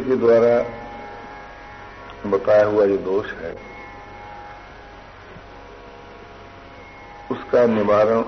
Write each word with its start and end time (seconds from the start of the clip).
के 0.00 0.16
द्वारा 0.16 0.54
बताया 2.26 2.64
हुआ 2.64 2.84
जो 2.86 2.96
दोष 3.04 3.26
है, 3.32 3.52
उसका 7.30 7.64
निवारण 7.66 8.22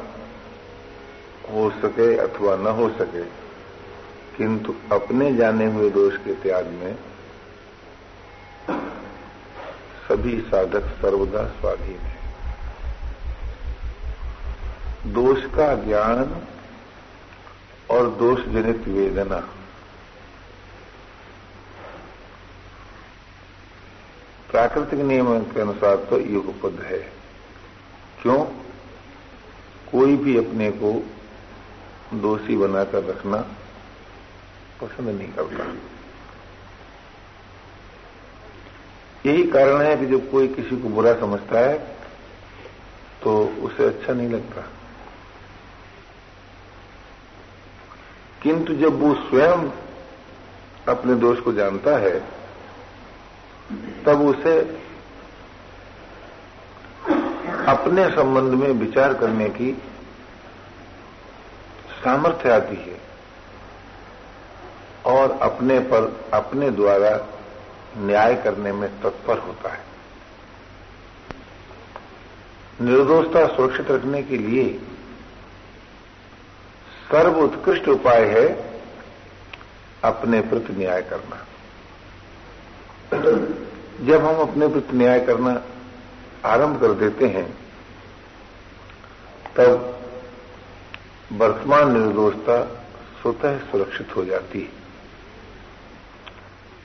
हो 1.52 1.68
सके 1.82 2.08
अथवा 2.18 2.56
न 2.56 2.66
हो 2.76 2.88
सके, 2.98 3.24
किंतु 4.36 4.74
अपने 4.92 5.32
जाने 5.34 5.66
हुए 5.66 5.88
दोष 5.90 6.16
के 6.16 6.34
त्याग 6.42 6.66
में 6.74 6.94
सभी 10.08 10.34
साधक 10.40 10.84
सर्वदा 11.02 11.42
स्वाधीन 11.50 11.98
है। 11.98 12.20
दोष 15.12 15.44
का 15.54 15.74
ज्ञान 15.84 16.18
और 17.90 18.08
दोष 18.18 18.38
जनित 18.46 18.88
वेदना 18.88 19.40
प्राकृतिक 24.62 25.00
नियम 25.00 25.38
के 25.44 25.60
अनुसार 25.60 25.96
तो 25.96 26.18
युगपद 26.20 26.82
है। 26.82 26.98
क्यों? 28.22 28.44
कोई 29.92 30.16
भी 30.16 30.36
अपने 30.38 30.70
को 30.70 30.92
दोषी 32.14 32.56
बनाकर 32.56 33.04
रखना 33.04 33.36
पसंद 34.80 35.08
नहीं 35.08 35.28
करता। 35.32 35.64
यही 39.26 39.44
कारण 39.44 39.82
है 39.82 39.96
कि 39.96 40.06
जब 40.06 40.30
कोई 40.30 40.48
किसी 40.48 40.76
को 40.76 40.88
बुरा 40.88 41.14
समझता 41.14 41.58
है 41.58 41.78
तो 43.22 43.46
उसे 43.62 43.86
अच्छा 43.86 44.12
नहीं 44.12 44.28
लगता। 44.28 44.62
किंतु 48.42 48.74
जब 48.74 49.00
वो 49.00 49.14
स्वयं 49.14 49.70
अपने 50.88 51.14
दोष 51.14 51.40
को 51.40 51.52
जानता 51.52 51.96
है 51.96 52.41
तब 54.06 54.20
उसे 54.20 54.60
अपने 57.68 58.08
संबंध 58.10 58.54
में 58.54 58.68
विचार 58.68 59.14
करने 59.14 59.48
की 59.48 59.72
सामर्थ्य 62.04 62.50
आती 62.50 62.76
है 62.76 63.00
और 65.06 65.38
अपने 65.42 65.78
पर, 65.78 66.30
अपने 66.34 66.70
द्वारा 66.70 67.28
न्याय 67.96 68.34
करने 68.34 68.72
में 68.72 69.00
तत्पर 69.00 69.38
होता 69.38 69.72
है। 69.72 69.84
निर्दोषता 72.80 73.46
सुरक्षित 73.46 73.90
रखने 73.90 74.22
के 74.22 74.36
लिए 74.36 74.80
सर्वोत्कृष्ट 77.12 77.88
उपाय 77.88 78.24
है 78.24 78.46
अपने 80.04 80.40
प्रति 80.40 80.72
न्याय 80.72 81.02
करना। 81.02 81.46
जब 84.02 84.24
हम 84.24 84.36
अपने 84.36 84.68
प्रति 84.68 84.96
न्याय 84.96 85.20
करना 85.20 85.62
आरंभ 86.44 86.80
कर 86.80 86.92
देते 86.92 87.26
हैं, 87.26 87.58
तब 89.56 89.98
वर्तमान 91.32 91.92
निर्दोषता 91.92 92.64
स्वतः 93.22 93.58
सुरक्षित 93.58 94.16
हो 94.16 94.24
जाती 94.24 94.60
है। 94.60 94.82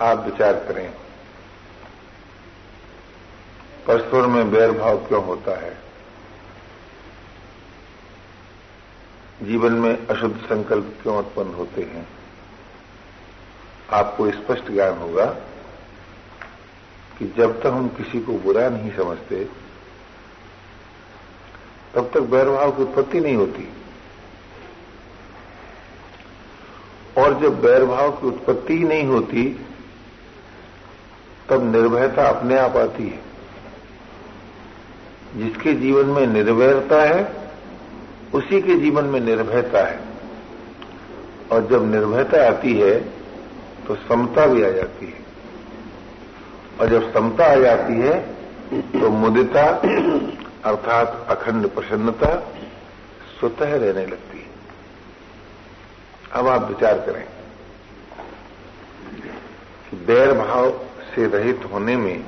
आप 0.09 0.19
विचार 0.19 0.53
करें, 0.53 0.93
परस्पर 3.87 4.27
में 4.27 4.51
बैर 4.51 4.71
भाव 4.71 4.97
क्यों 4.97 5.25
होता 5.25 5.59
है? 5.59 5.77
जीवन 9.43 9.73
में 9.73 10.07
अशुद्ध 10.07 10.45
संकल्प 10.45 10.99
क्यों 11.01 11.17
उत्पन्न 11.17 11.53
होते 11.53 11.81
हैं? 11.81 12.07
आपको 13.91 14.31
स्पष्ट 14.31 14.71
ज्ञान 14.71 14.97
होगा 14.97 15.35
कि 17.19 17.33
जब 17.37 17.59
तक 17.61 17.67
हम 17.67 17.87
किसी 17.87 18.19
को 18.19 18.33
बुरा 18.33 18.69
नहीं 18.69 18.91
समझते, 18.91 19.49
तब 21.95 22.11
तक 22.13 22.21
बैरभाव 22.21 22.71
की 22.71 22.81
उत्पत्ति 22.81 23.19
नहीं 23.19 23.35
होती। 23.35 23.73
और 27.17 27.39
जब 27.39 27.61
बैरभाव 27.61 28.11
की 28.11 28.27
उत्पत्ति 28.27 28.77
ही 28.77 28.83
नहीं 28.83 29.03
होती, 29.03 29.65
तब 31.49 31.75
निर्भयता 31.75 32.27
अपने 32.27 32.57
आप 32.57 32.77
आती 32.77 33.03
है। 33.03 33.27
जिसके 35.35 35.73
जीवन 35.73 36.05
में 36.05 36.27
निर्भयता 36.27 37.03
है, 37.03 37.51
उसी 38.33 38.61
के 38.61 38.75
जीवन 38.75 39.03
में 39.03 39.19
निर्भयता 39.19 39.87
है। 39.87 39.99
और 41.51 41.67
जब 41.67 41.91
निर्भयता 41.91 42.47
आती 42.47 42.73
है 42.73 42.99
तो 43.87 43.95
समता 43.95 44.45
भी 44.45 44.63
आ 44.63 44.69
जाती 44.69 45.05
है। 45.05 45.26
और 46.79 46.89
जब 46.89 47.13
समता 47.13 47.45
आ 47.45 47.55
जाती 47.55 47.99
है 47.99 48.19
तो 48.99 49.09
मुदिता 49.09 49.65
अर्थात 50.63 51.25
अखंड 51.29 51.69
प्रसन्नता 51.69 52.35
स्वतः 53.39 53.75
रहने 53.75 54.05
लगती 54.05 54.37
है। 54.39 54.49
अब 56.31 56.47
आप 56.47 56.67
विचार 56.67 56.99
करें 56.99 57.25
कि 59.89 59.97
बैर 59.97 60.33
भाव 60.33 60.71
से 61.15 61.27
रहित 61.27 61.69
होने 61.73 61.95
में 61.95 62.23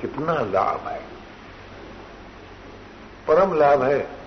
कितना 0.00 0.32
लाभ 0.32 0.88
है। 0.88 1.00
परम 3.28 3.54
लाभ 3.54 3.82
है। 3.82 4.22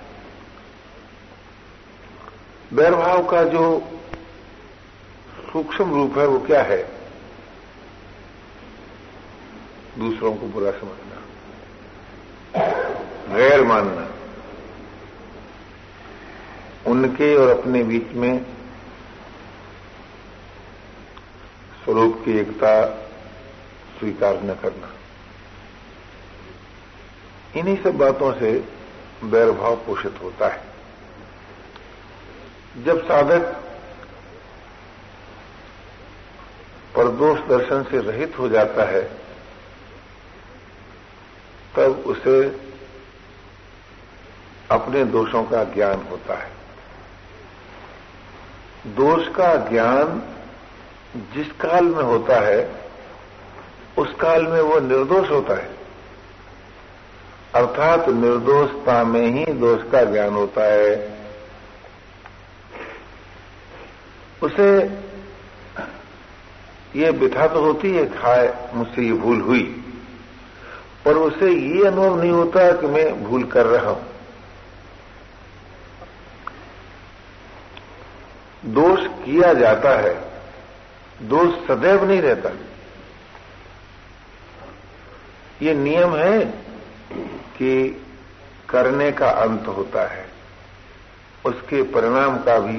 बैरभाव 2.73 3.25
का 3.27 3.43
जो 3.43 3.79
सूक्ष्म 5.53 5.93
रूप 5.93 6.17
है, 6.17 6.27
वो 6.27 6.39
क्या 6.39 6.61
है? 6.63 6.94
दूसरों 9.97 10.35
को 10.35 10.47
बुरा 10.47 10.71
समझना। 10.71 11.21
गैर 13.35 13.63
मानना 13.63 14.07
उनके 16.87 17.35
और 17.35 17.49
अपने 17.59 17.83
बीच 17.83 18.07
में 18.13 18.45
स्वरूप 21.83 22.21
की 22.25 22.37
एकता 22.37 22.85
स्वीकार 23.99 24.43
न 24.43 24.53
करना। 24.53 24.93
इन्हीं 27.59 27.83
सब 27.83 27.97
बातों 27.97 28.31
से 28.33 28.51
बैरभाव 29.23 29.75
पोषित 29.75 30.15
होता 30.23 30.47
है। 30.47 30.63
जब 32.85 33.03
साधक 33.03 33.41
परदोष 36.95 37.39
दर्शन 37.39 37.83
से 37.83 37.99
रहित 38.01 38.39
हो 38.39 38.49
जाता 38.49 38.83
है 38.83 39.24
तब 41.77 42.03
उसे 42.05 42.65
अपने 44.71 45.03
दोषों 45.03 45.43
का 45.43 45.63
ज्ञान 45.63 46.07
होता 46.11 46.33
है। 46.33 46.51
दोष 48.87 49.27
का 49.27 49.55
ज्ञान 49.55 50.23
जिस 51.33 51.51
काल 51.51 51.85
में 51.85 52.03
होता 52.03 52.39
है, 52.39 52.89
उस 53.97 54.13
काल 54.13 54.47
में 54.47 54.61
वो 54.61 54.79
निर्दोष 54.79 55.29
होता 55.29 55.53
है। 55.53 55.75
अर्थात 57.55 58.09
निर्दोषता 58.09 59.03
में 59.03 59.27
ही 59.27 59.45
दोष 59.45 59.91
का 59.91 60.03
ज्ञान 60.03 60.33
होता 60.33 60.61
है। 60.63 61.19
उसे 64.43 64.77
ये 66.95 67.11
बिथा 67.11 67.47
तो 67.47 67.59
होती 67.59 67.91
है, 67.93 68.05
खाए 68.05 68.71
मुझसे 68.73 69.01
ये 69.01 69.13
भूल 69.13 69.41
हुई। 69.41 69.81
पर 71.05 71.15
उसे 71.15 71.51
ये 71.51 71.85
अनुभव 71.87 72.21
नहीं 72.21 72.31
होता 72.31 72.71
कि 72.71 72.87
मैं 72.87 73.23
भूल 73.23 73.43
कर 73.43 73.65
रहा 73.65 73.89
हूँ। 73.89 74.05
दोष 78.65 78.99
किया 79.25 79.53
जाता 79.53 79.89
है, 79.99 80.13
दोष 81.21 81.67
सदैव 81.67 82.05
नहीं 82.05 82.21
रहता। 82.21 82.49
ये 85.61 85.73
नियम 85.73 86.15
है 86.15 86.39
कि 87.57 88.03
करने 88.69 89.11
का 89.11 89.29
अंत 89.29 89.67
होता 89.67 90.07
है, 90.07 90.25
उसके 91.45 91.81
परिणाम 91.83 92.37
का 92.37 92.59
भी 92.59 92.77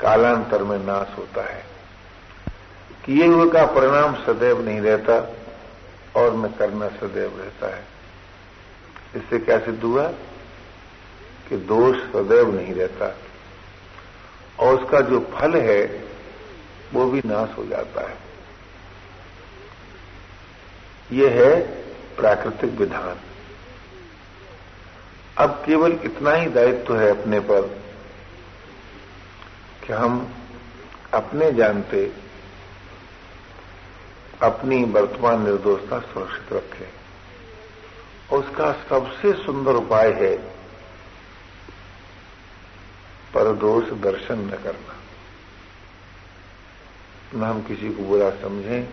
कालांतर 0.00 0.62
में 0.62 0.78
नाश 0.78 1.18
होता 1.18 1.42
है। 1.42 1.64
किए 3.04 3.26
हुए 3.26 3.50
का 3.50 3.64
परिणाम 3.66 4.14
सदैव 4.14 4.64
नहीं 4.64 4.80
रहता। 4.80 5.37
और 6.16 6.36
न 6.36 6.48
करना 6.58 6.88
सदैव 6.88 7.40
रहता 7.40 7.76
है। 7.76 7.84
इससे 9.16 9.38
क्या 9.38 9.58
सिद्ध 9.58 9.82
हुआ? 9.82 10.12
कि 11.48 11.56
दोष 11.56 11.96
सदैव 11.96 12.54
नहीं 12.54 12.74
रहता। 12.74 13.16
और 14.58 14.82
उसका 14.82 15.00
जो 15.00 15.20
फल 15.20 15.56
है, 15.56 16.08
वो 16.92 17.06
भी 17.06 17.22
नाश 17.24 17.48
हो 17.58 17.66
जाता 17.66 18.10
है। 18.10 18.16
ये 21.12 21.28
है 21.28 21.60
प्राकृतिक 22.16 22.70
विधान। 22.70 23.16
अब 25.38 25.62
केवल 25.66 25.92
इतना 25.92 26.32
ही 26.32 26.46
दायित्व 26.46 27.00
है 27.00 27.20
अपने 27.20 27.40
पर, 27.40 27.62
कि 29.86 29.92
हम 29.92 30.34
अपने 31.14 31.52
जानते 31.52 32.12
अपनी 34.42 34.84
वर्तमान 34.84 35.42
निर्दोषता 35.42 35.98
सुरक्षित 36.00 36.52
रखे। 36.52 36.86
उसका 38.36 38.72
सबसे 38.88 39.32
सुंदर 39.32 39.72
उपाय 39.72 40.10
है 40.12 40.36
परदोष 43.34 43.84
दर्शन 43.84 44.38
न 44.38 44.50
करना। 44.50 44.94
न 47.34 47.42
हम 47.42 47.62
किसी 47.62 47.88
को 47.88 48.02
बुरा 48.02 48.30
समझें 48.30 48.88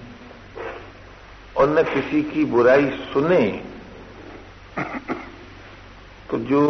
और 1.57 1.69
न 1.69 1.83
किसी 1.83 2.21
की 2.23 2.45
बुराई 2.45 2.89
सुने। 3.13 3.63
तो 6.29 6.37
जो 6.37 6.61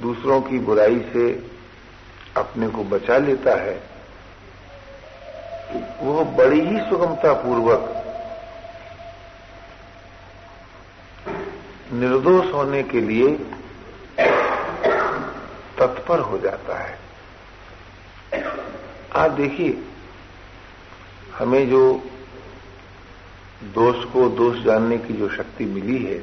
दूसरों 0.00 0.40
की 0.42 0.58
बुराई 0.58 1.00
से 1.12 1.50
अपने 2.36 2.68
को 2.68 2.84
बचा 2.84 3.18
लेता 3.18 3.54
है 3.62 3.93
वह 6.00 6.24
बड़ी 6.36 6.60
ही 6.60 6.78
सुगमता 6.80 7.32
पूर्वक 7.32 7.90
निर्दोष 11.92 12.52
होने 12.54 12.82
के 12.82 13.00
लिए 13.00 13.28
तत्पर 15.78 16.20
हो 16.20 16.38
जाता 16.38 16.78
है। 16.78 16.98
आप 19.16 19.30
देखिए, 19.30 19.82
हमें 21.38 21.68
जो 21.70 21.82
दोष 23.64 24.04
को 24.04 24.28
दोष 24.28 24.58
जानने 24.58 24.98
की 24.98 25.14
जो 25.14 25.28
शक्ति 25.28 25.64
मिली 25.64 26.04
है, 26.04 26.22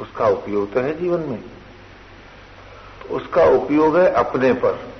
उसका 0.00 0.26
उपयोग 0.28 0.72
तो 0.72 0.80
है 0.80 0.98
जीवन 1.00 1.20
में। 1.20 1.40
तो 1.40 3.14
उसका 3.16 3.44
उपयोग 3.44 3.96
है 3.98 4.10
अपने 4.12 4.52
पर 4.52 4.92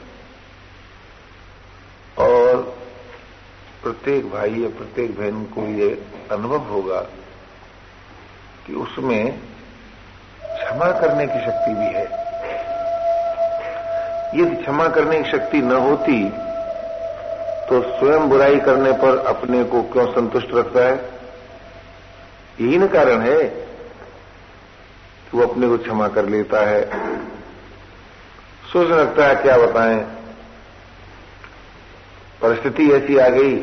और 2.19 2.79
प्रत्येक 3.89 4.31
भाई 4.31 4.55
या 4.55 4.69
प्रत्येक 4.69 5.19
बहन 5.19 5.45
को 5.45 5.63
ये 5.75 5.89
अनुभव 6.31 6.65
होगा 6.69 7.01
कि 8.67 8.75
उसमें 8.75 9.39
क्षमा 10.49 10.91
करने 11.01 11.27
की 11.27 11.39
शक्ति 11.45 11.75
भी 11.75 11.87
है। 11.95 12.05
यदि 14.35 14.57
क्षमा 14.57 14.89
करने 14.89 15.21
की 15.23 15.31
शक्ति 15.31 15.59
न 15.59 15.73
होती 15.79 16.19
तो 17.69 17.81
स्वयं 17.91 18.29
बुराई 18.29 18.59
करने 18.59 18.93
पर 18.93 19.17
अपने 19.27 19.63
को 19.65 19.83
क्यों 19.83 20.07
संतुष्ट 20.13 20.53
रखता 20.55 20.85
है? 20.85 20.97
यही 22.61 22.79
न 22.79 22.89
कारण 22.89 23.21
है 23.21 23.43
कि 25.25 25.37
वो 25.37 25.47
अपने 25.47 25.69
को 25.69 25.79
क्षमा 25.79 26.09
कर 26.09 26.29
लेता 26.29 26.61
है। 26.67 26.85
सोच 28.73 28.91
रखता 28.91 29.27
है, 29.27 29.35
क्या 29.35 29.57
बताएँ? 29.57 29.99
परिस्थिति 32.43 32.91
ऐसी 32.93 33.17
आ 33.17 33.29
गई 33.29 33.57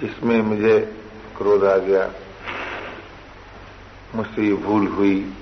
जिसमें 0.00 0.42
मुझे 0.42 1.02
क्रोध 1.36 1.64
आ 1.64 1.76
गया। 1.76 2.10
मुझसे 4.14 4.42
ये 4.42 4.52
भूल 4.52 4.86
हुई। 4.86 5.34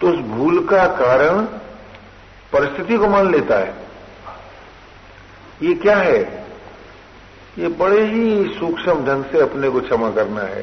तो 0.00 0.08
उस 0.08 0.18
भूल 0.18 0.66
का 0.66 0.86
कारण 0.86 1.42
परिस्थिति 2.52 2.98
को 2.98 3.08
मान 3.08 3.32
लेता 3.32 3.58
है। 3.58 3.74
ये 5.62 5.74
क्या 5.74 5.96
है? 5.96 6.48
ये 7.58 7.68
बड़े 7.68 8.06
ही 8.06 8.44
सूक्ष्म 8.58 9.06
ढंग 9.06 9.24
से 9.24 9.40
अपने 9.40 9.68
को 9.68 9.80
क्षमा 9.80 10.10
करना 10.10 10.40
है। 10.40 10.62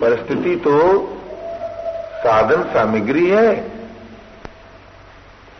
परिस्थिति 0.00 0.56
तो 0.56 0.72
साधन 2.18 2.62
सामग्री 2.62 3.30
है 3.30 3.72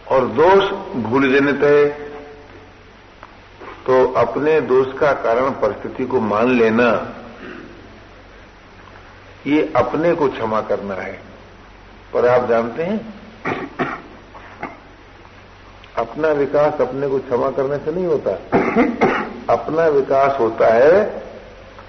और 0.09 0.27
दोष 0.27 0.65
भूल 1.03 1.39
जनित 1.39 1.62
है। 1.62 2.12
तो 3.87 4.12
अपने 4.12 4.61
दोष 4.61 4.87
का 4.99 5.12
कारण 5.12 5.50
परिस्थिति 5.50 6.05
को 6.05 6.20
मान 6.20 6.49
लेना, 6.49 6.88
ये 9.46 9.73
अपने 9.76 10.14
को 10.14 10.29
क्षमा 10.29 10.61
करना 10.61 10.94
है। 10.94 11.20
पर 12.12 12.26
आप 12.26 12.49
जानते 12.49 12.82
हैं, 12.82 12.99
अपना 15.99 16.29
विकास 16.29 16.81
अपने 16.81 17.08
को 17.08 17.19
क्षमा 17.19 17.50
करने 17.50 17.79
से 17.79 17.93
नहीं 17.93 18.06
होता। 18.06 18.31
अपना 19.52 19.87
विकास 19.87 20.38
होता 20.40 20.67
है 20.75 21.23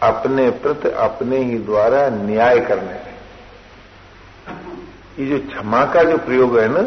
अपने 0.04 0.50
प्रति 0.50 0.90
अपने 0.90 1.38
ही 1.38 1.58
द्वारा 1.58 2.08
न्याय 2.10 2.60
करने 2.60 2.94
से। 2.94 3.12
ये 5.24 5.30
जो 5.30 5.48
क्षमा 5.48 5.86
का 5.86 6.04
जो 6.04 6.18
प्रयोग 6.18 6.58
है 6.60 6.68
ना, 6.68 6.82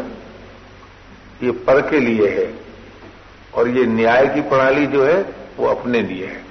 ये 1.43 1.51
पर 1.51 1.81
के 1.89 1.99
लिए 1.99 2.29
है। 2.29 2.66
और 3.57 3.67
ये 3.67 3.85
न्याय 3.85 4.27
की 4.27 4.41
प्रणाली 4.41 4.87
जो 4.87 5.05
है, 5.05 5.35
वो 5.57 5.67
अपने 5.67 6.01
लिए 6.01 6.25
है। 6.25 6.45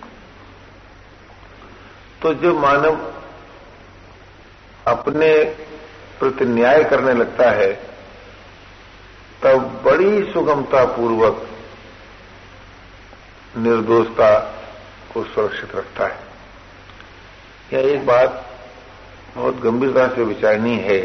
तो 2.22 2.34
जो 2.34 2.58
मानव 2.58 3.12
अपने 4.86 5.44
प्रति 6.18 6.44
न्याय 6.44 6.84
करने 6.84 7.12
लगता 7.12 7.50
है, 7.50 7.72
तब 9.42 9.82
बड़ी 9.84 10.32
सुगमता 10.32 10.84
पूर्वक 10.84 11.48
निर्दोषता 13.56 14.40
को 15.14 15.24
सुरक्षित 15.24 15.76
रखता 15.76 16.06
है। 16.06 16.18
यह 17.72 17.94
एक 17.94 18.06
बात 18.06 18.50
बहुत 19.36 19.60
गंभीरता 19.60 20.08
से 20.08 20.22
विचारनी 20.24 20.76
है 20.76 20.98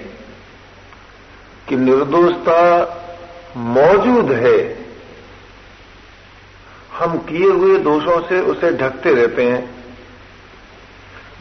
कि 1.69 1.75
निर्दोषता 1.75 2.62
मौजूद 3.57 4.31
है 4.31 4.81
हम 7.01 7.18
किए 7.18 7.48
हुए 7.48 7.77
दोषों 7.77 8.27
से 8.27 8.39
उसे 8.39 8.71
ढकते 8.71 9.13
रहते 9.13 9.45
हैं। 9.45 9.86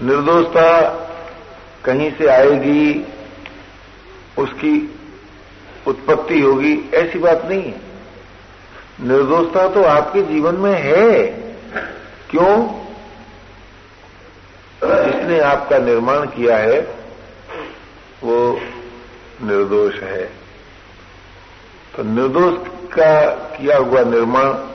निर्दोषता 0.03 0.81
कहीं 1.85 2.12
से 2.12 2.27
आएगी, 2.27 3.07
उसकी 4.39 4.99
उत्पत्ति 5.87 6.40
होगी, 6.40 6.90
ऐसी 6.95 7.19
बात 7.19 7.45
नहीं 7.45 7.62
है। 7.62 7.81
निर्दोषता 9.00 9.69
तो 9.69 9.83
आपके 9.83 10.23
जीवन 10.23 10.55
में 10.55 10.75
है। 10.75 11.25
क्यों? 12.31 12.81
जिसने 14.85 15.40
आपका 15.40 15.79
निर्माण 15.79 16.26
किया 16.26 16.57
है, 16.57 16.81
वो 18.23 18.61
निर्दोष 19.43 19.95
है। 19.95 20.25
तो 21.97 22.02
निर्दोष 22.02 22.55
का 22.69 23.31
किया 23.31 23.79
हुआ 23.79 24.02
निर्माण 24.02 24.70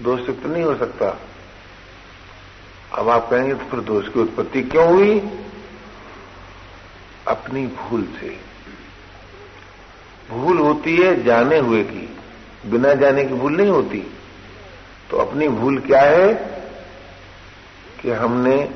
दोषयुक्त 0.00 0.46
नहीं 0.46 0.62
हो 0.62 0.74
सकता। 0.74 1.20
अब 2.94 3.08
आप 3.08 3.30
कहेंगे 3.30 3.54
तो 3.54 3.64
फिर 3.64 3.80
दोष 3.80 4.08
की 4.08 4.20
उत्पत्ति 4.20 4.62
क्यों 4.62 4.88
हुई? 4.88 5.20
अपनी 7.28 7.66
भूल 7.66 8.08
से। 8.20 8.40
भूल 10.30 10.58
होती 10.58 10.96
है 10.96 11.24
जाने 11.24 11.58
हुए 11.58 11.84
की। 11.84 12.16
बिना 12.66 12.94
जाने 12.94 13.24
की 13.24 13.34
भूल 13.34 13.52
नहीं 13.52 13.70
होती। 13.70 14.16
तो 15.10 15.16
अपनी 15.16 15.48
भूल 15.48 15.78
क्या 15.78 16.02
है? 16.02 16.34
कि 18.02 18.10
हमने 18.10 18.70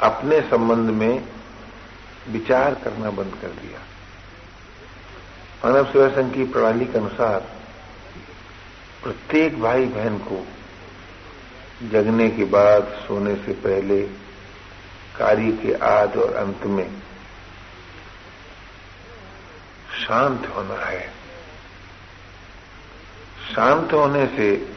अपने 0.00 0.40
संबंध 0.40 0.90
में 0.90 1.24
विचार 2.28 2.74
करना 2.74 3.10
बंद 3.10 3.38
कर 3.42 3.48
दिया। 3.48 3.80
मानव 5.64 5.92
सेवा 5.92 6.08
संघ 6.08 6.34
की 6.34 6.44
प्रणाली 6.44 6.84
के 6.84 6.98
अनुसार 6.98 7.56
प्रत्येक 9.06 9.60
भाई 9.60 9.84
बहन 9.84 10.18
को 10.18 10.46
जगने 11.88 12.30
के 12.30 12.44
बाद, 12.44 12.84
सोने 12.84 13.34
से 13.34 13.52
पहले, 13.52 14.02
कार्य 15.18 15.52
के 15.52 15.72
आद 15.72 16.16
और 16.16 16.34
अंत 16.34 16.64
में 16.64 17.02
शांत 20.06 20.46
होना 20.46 20.74
है। 20.74 21.12
शांत 23.54 23.92
होने 23.92 24.26
से 24.26 24.76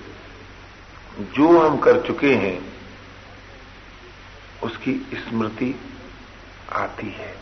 जो 1.19 1.59
हम 1.59 1.77
कर 1.77 2.01
चुके 2.01 2.35
हैं, 2.35 2.73
उसकी 4.63 4.93
स्मृति 4.93 5.79
आती 6.71 7.09
है। 7.09 7.35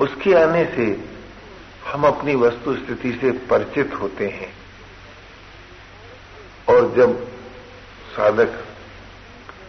उसके 0.00 0.34
आने 0.34 0.64
से 0.64 1.10
हम 1.92 2.06
अपनी 2.06 2.34
वस्तु 2.34 2.76
स्थिति 2.76 3.12
से 3.12 3.30
परिचित 3.30 3.94
होते 3.94 4.28
हैं। 4.28 4.61
और 6.72 6.94
जब 6.96 7.26
साधक 8.16 8.64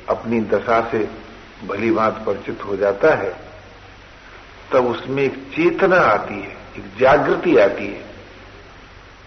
अपनी 0.10 0.40
दशा 0.40 0.92
से 0.92 1.10
भली 1.68 1.92
बात 1.92 2.24
परिचित 2.26 2.66
हो 2.66 2.76
जाता 2.78 3.16
है, 3.16 3.36
तब 4.74 4.86
उसमें 4.86 5.24
एक 5.24 5.34
चेतना 5.34 5.98
आती 5.98 6.34
है, 6.34 6.58
एक 6.78 6.98
जागृति 7.00 7.58
आती 7.58 7.88
है। 7.88 8.06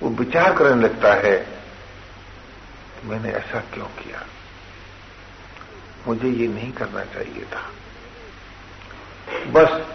वो 0.03 0.11
विचार 0.11 0.57
करने 0.57 0.83
लगता 0.83 1.15
है, 1.15 1.47
मैंने 3.05 3.31
ऐसा 3.31 3.61
क्यों 3.61 3.87
किया? 3.87 4.27
मुझे 6.09 6.29
ये 6.29 6.49
नहीं 6.49 6.73
करना 6.73 7.05
चाहिए 7.05 7.45
था। 7.45 7.71
बस 9.47 9.87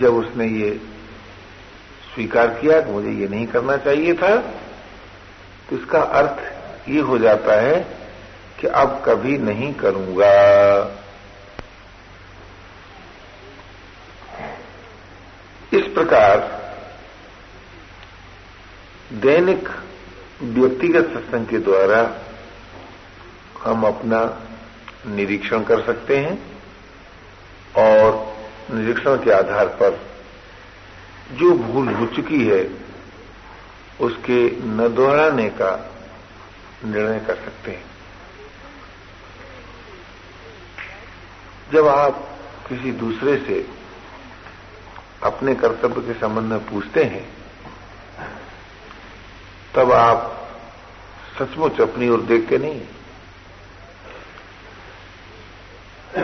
जब 0.00 0.14
उसने 0.14 0.46
ये 0.46 0.80
स्वीकार 2.14 2.46
किया 2.46 2.80
कि 2.80 2.90
मुझे 2.90 3.10
ये 3.10 3.28
नहीं 3.28 3.46
करना 3.46 3.76
चाहिए 3.76 4.14
था 4.14 4.54
तो 5.72 5.78
इसका 5.78 6.00
अर्थ 6.00 6.88
ये 6.88 7.00
हो 7.00 7.18
जाता 7.18 7.60
है 7.60 7.78
कि 8.60 8.66
अब 8.66 9.02
कभी 9.06 9.36
नहीं 9.38 9.72
करूँगा। 9.74 10.32
इस 15.72 15.86
प्रकार 15.94 16.40
दैनिक 19.22 19.68
व्यक्तिगत 20.42 21.10
सत्संग 21.14 21.46
के 21.46 21.58
द्वारा 21.60 22.02
हम 23.62 23.86
अपना 23.86 24.20
निरीक्षण 25.06 25.62
कर 25.62 25.84
सकते 25.84 26.18
हैं 26.18 26.38
और 27.78 28.20
निरीक्षण 28.70 29.16
के 29.24 29.30
आधार 29.30 29.68
पर 29.80 30.00
जो 31.32 31.52
भूल 31.56 31.88
हो 31.94 32.06
चुकी 32.06 32.44
है 32.46 32.62
उसके 34.00 34.50
न 34.50 34.94
दोहराने 34.94 35.48
का 35.48 35.90
निर्णय 36.84 37.20
कर 37.20 37.34
सकते 37.34 37.70
हैं। 37.70 37.84
जब 41.72 41.86
आप 41.86 42.38
किसी 42.68 42.92
दूसरे 42.92 43.36
से 43.36 43.68
अपने 45.22 45.54
कर्तव्य 45.54 46.00
के 46.00 46.20
संबंध 46.20 46.44
में 46.44 46.66
पूछते 46.66 47.04
हैं, 47.04 47.28
तब 49.74 49.92
आप 49.92 50.48
सचमुच 51.38 51.80
अपनी 51.80 52.08
ओर 52.08 52.20
देख 52.20 52.48
के 52.48 52.58
नहीं। 52.58 52.80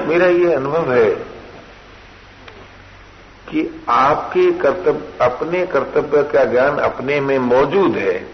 मेरा 0.07 0.27
ये 0.27 0.55
अनुभव 0.55 0.93
है 0.93 1.38
कि 3.49 3.85
आपके 3.88 4.52
कर्तव्य, 4.52 5.02
अपने 5.21 5.67
कर्तव्य 5.67 6.23
का 6.23 6.45
ज्ञान 6.45 6.78
अपने 6.78 7.21
में 7.21 7.38
मौजूद 7.38 7.97
है 7.97 8.26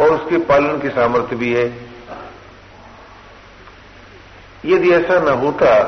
और 0.00 0.10
उसके 0.10 0.36
पालन 0.36 0.78
की 0.78 0.88
सामर्थ्य 0.88 1.36
भी 1.36 1.54
है। 1.54 1.66
यदि 4.64 4.90
ऐसा 4.90 5.20
न 5.20 5.28
होता 5.28 5.84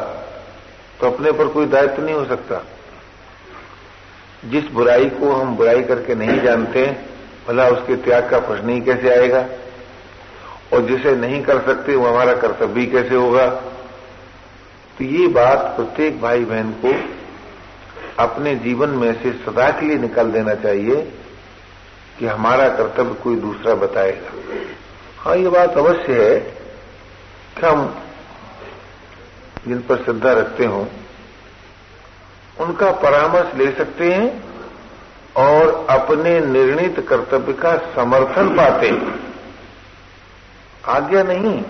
तो 1.00 1.10
अपने 1.10 1.32
पर 1.32 1.48
कोई 1.48 1.66
दायित्व 1.66 2.02
नहीं 2.02 2.14
हो 2.14 2.25
सकता। 2.25 2.62
जिस 4.44 4.64
बुराई 4.64 5.04
को 5.04 5.32
हम 5.32 5.56
बुराई 5.56 5.82
करके 5.82 6.14
नहीं 6.14 6.40
जानते, 6.40 6.96
भला 7.48 7.68
उसके 7.68 7.96
त्याग 7.96 8.30
का 8.30 8.38
प्रश्न 8.38 8.68
ही 8.68 8.80
कैसे 8.80 9.10
आएगा? 9.10 9.46
और 10.72 10.80
जिसे 10.80 11.16
नहीं 11.16 11.42
कर 11.42 11.62
सकते, 11.62 11.96
वो 11.96 12.06
हमारा 12.06 12.32
कर्तव्य 12.32 12.87
कैसे 12.87 13.14
होगा? 13.14 13.46
तो 14.98 15.04
ये 15.04 15.26
बात 15.28 15.58
प्रत्येक 15.58 16.20
भाई 16.20 16.44
बहन 16.44 16.70
को 16.72 17.17
अपने 18.18 18.54
जीवन 18.56 18.90
में 18.90 19.12
से 19.22 19.32
सदा 19.32 19.70
के 19.70 19.87
लिए 19.87 19.98
निकल 19.98 20.30
देना 20.32 20.54
चाहिए 20.54 20.96
कि 22.18 22.26
हमारा 22.26 22.68
कर्तव्य 22.68 23.14
कोई 23.14 23.37
दूसरा 23.37 23.75
बताएगा। 23.75 24.30
हाँ 25.18 25.37
ये 25.37 25.48
बात 25.48 25.76
अवश्य 25.76 26.22
है 26.25 26.38
कि 27.58 27.66
हम 27.66 28.02
जिन 29.68 29.80
पर 29.80 30.04
श्रद्धा 30.04 30.32
रखते 30.32 30.64
हों, 30.64 30.87
उनका 32.60 32.90
परामर्श 32.90 33.54
ले 33.54 33.70
सकते 33.72 34.12
हैं 34.12 34.28
और 35.37 35.87
अपने 35.90 36.40
निर्णित 36.40 37.00
कर्तव्य 37.08 37.52
का 37.52 37.76
समर्थन 37.94 38.48
पाते 38.56 38.88
हैं। 38.88 39.18
आज्ञा 40.87 41.22
नहीं, 41.22 41.62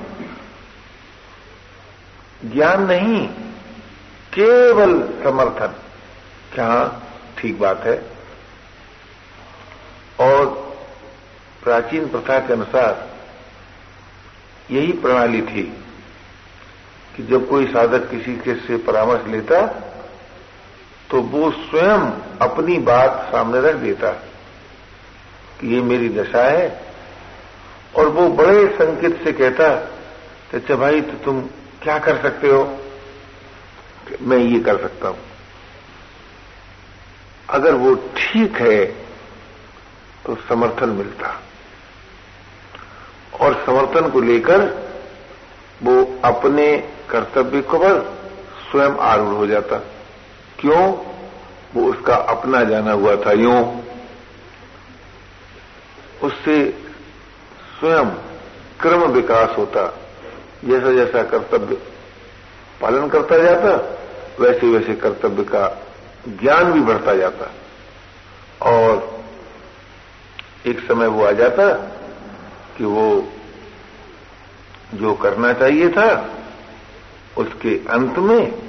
ज्ञान 2.44 2.86
नहीं, 2.86 3.26
केवल 4.32 5.00
समर्थन। 5.24 5.74
क्या 6.54 6.70
ठीक 7.38 7.58
बात 7.60 7.84
है। 7.84 7.96
और 10.20 10.46
प्राचीन 11.62 12.08
प्रथा 12.08 12.38
के 12.38 12.52
अनुसार 12.52 13.06
यही 14.70 14.92
प्रणाली 14.94 15.42
थी 15.42 15.62
कि 17.16 17.22
जब 17.22 17.48
कोई 17.48 17.66
साधक 17.66 18.10
किसी 18.10 18.34
के 18.36 18.54
से 18.56 18.76
परामर्श 18.84 19.26
लेता 19.26 19.66
तो 21.10 21.20
वो 21.28 21.50
स्वयं 21.50 22.10
अपनी 22.40 22.78
बात 22.84 23.28
सामने 23.32 23.60
रख 23.60 23.76
देता 23.76 24.10
कि 25.60 25.74
ये 25.74 25.80
मेरी 25.82 26.08
दशा 26.08 26.42
है। 26.44 26.66
और 27.96 28.08
वो 28.08 28.28
बड़े 28.30 28.66
संकेत 28.74 29.22
से 29.24 29.32
कहता 29.32 29.68
कि 30.50 30.56
अच्छा 30.56 30.76
भाई 30.76 31.00
तो 31.00 31.12
तुम 31.24 31.40
क्या 31.82 31.98
कर 31.98 32.22
सकते 32.22 32.48
हो? 32.48 32.62
मैं 34.20 34.38
ये 34.38 34.60
कर 34.60 34.78
सकता 34.78 35.08
हूँ। 35.08 35.18
अगर 37.50 37.74
वो 37.74 37.94
ठीक 37.94 38.56
है 38.56 38.84
तो 40.26 40.34
समर्थन 40.48 40.88
मिलता। 40.88 41.40
और 43.40 43.54
समर्थन 43.66 44.10
को 44.10 44.20
लेकर 44.20 44.64
वो 45.82 46.20
अपने 46.24 46.76
कर्तव्य 47.10 47.62
को 47.62 47.78
पर 47.78 48.00
स्वयं 48.70 48.96
आरूढ़ 48.96 49.34
हो 49.34 49.46
जाता। 49.46 49.76
क्यों? 50.58 50.92
वो 51.74 51.84
उसका 51.84 52.14
अपना 52.14 52.64
जाना 52.64 52.92
हुआ 52.92 53.16
था, 53.16 53.32
यूँ। 53.32 53.82
उससे 56.22 56.84
स्वयं 57.80 58.10
क्रम 58.80 59.04
विकास 59.04 59.56
होता 59.58 59.82
जैसा 60.64 60.92
जैसा 60.92 61.22
कर्तव्य 61.22 61.76
पालन 62.80 63.08
करता 63.08 63.38
जाता 63.38 63.76
वैसे 64.40 64.66
वैसे 64.66 64.94
कर्तव्य 64.94 65.44
का 65.44 65.66
ज्ञान 66.28 66.72
भी 66.72 66.80
बढ़ता 66.80 67.14
जाता 67.14 67.50
और 68.62 69.18
एक 70.66 70.80
समय 70.80 71.06
वो 71.06 71.24
आ 71.24 71.32
जाता 71.32 71.72
कि 72.76 72.84
वो 72.84 73.32
जो 74.94 75.14
करना 75.14 75.52
चाहिए 75.52 75.88
था, 75.88 76.34
उसके 77.38 77.84
अंत 77.88 78.18
में 78.18 78.68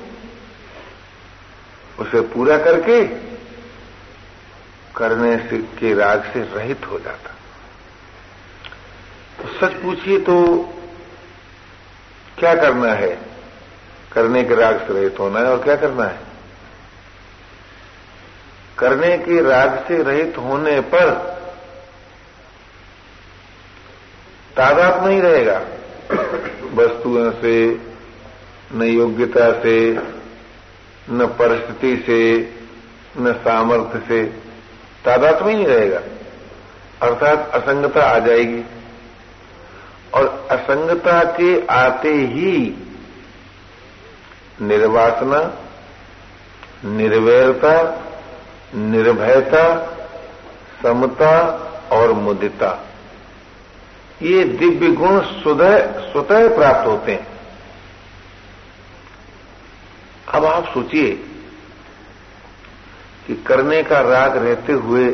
उसे 1.99 2.21
पूरा 2.21 2.57
करके 2.57 3.03
करने 4.95 5.37
से 5.37 5.57
के 5.57 5.93
राग 5.93 6.23
से 6.23 6.39
रहित 6.39 6.85
हो 6.85 6.99
जाता। 6.99 7.35
तो 9.39 9.47
सच 9.59 9.73
पूछिए 9.73 10.19
तो 10.19 10.57
क्या 12.37 12.55
करना 12.55 12.93
है? 12.93 13.19
करने 14.11 14.43
के 14.43 14.55
राग 14.55 14.87
से 14.87 14.93
रहित 14.93 15.19
होना 15.19 15.39
है 15.39 15.45
और 15.45 15.63
क्या 15.63 15.75
करना 15.75 16.03
है? 16.03 16.28
करने 18.79 19.17
के 19.17 19.41
राग 19.41 19.85
से 19.87 20.03
रहित 20.03 20.37
होने 20.37 20.79
पर 20.79 21.09
तादाद 24.57 25.07
नहीं 25.07 25.21
रहेगा। 25.21 25.57
वस्तुओं 26.73 27.31
से, 27.31 27.81
न 28.73 28.83
योग्यता 28.83 29.51
से, 29.51 29.91
न 31.09 31.25
परिस्थिति 31.25 32.03
से, 32.05 32.37
न 33.17 33.33
सामर्थ्य 33.33 33.99
से 34.07 34.23
तादात 35.05 35.43
में 35.43 35.55
ही 35.55 35.65
रहेगा। 35.65 36.01
अर्थात 37.01 37.51
असंगता 37.53 38.03
आ 38.03 38.19
जाएगी। 38.19 38.63
और 40.13 40.47
असंगता 40.51 41.23
के 41.23 41.65
आते 41.65 42.11
ही 42.11 42.75
निर्वासना, 44.61 45.57
निर्वैरता 46.85 48.05
निर्भयता, 48.75 49.63
समता 50.83 51.39
और 51.91 52.13
मुदिता। 52.13 52.85
ये 54.21 54.43
दिव्य 54.43 54.87
गुण 54.87 55.21
स्वतः 55.21 56.55
प्राप्त 56.57 56.87
होते 56.87 57.11
हैं। 57.11 57.27
अब 60.33 60.45
आप 60.45 60.65
सोचिए 60.73 61.11
कि 63.27 63.43
करने 63.47 63.83
का 63.83 63.99
राग 63.99 64.37
रहते 64.37 64.73
हुए 64.73 65.09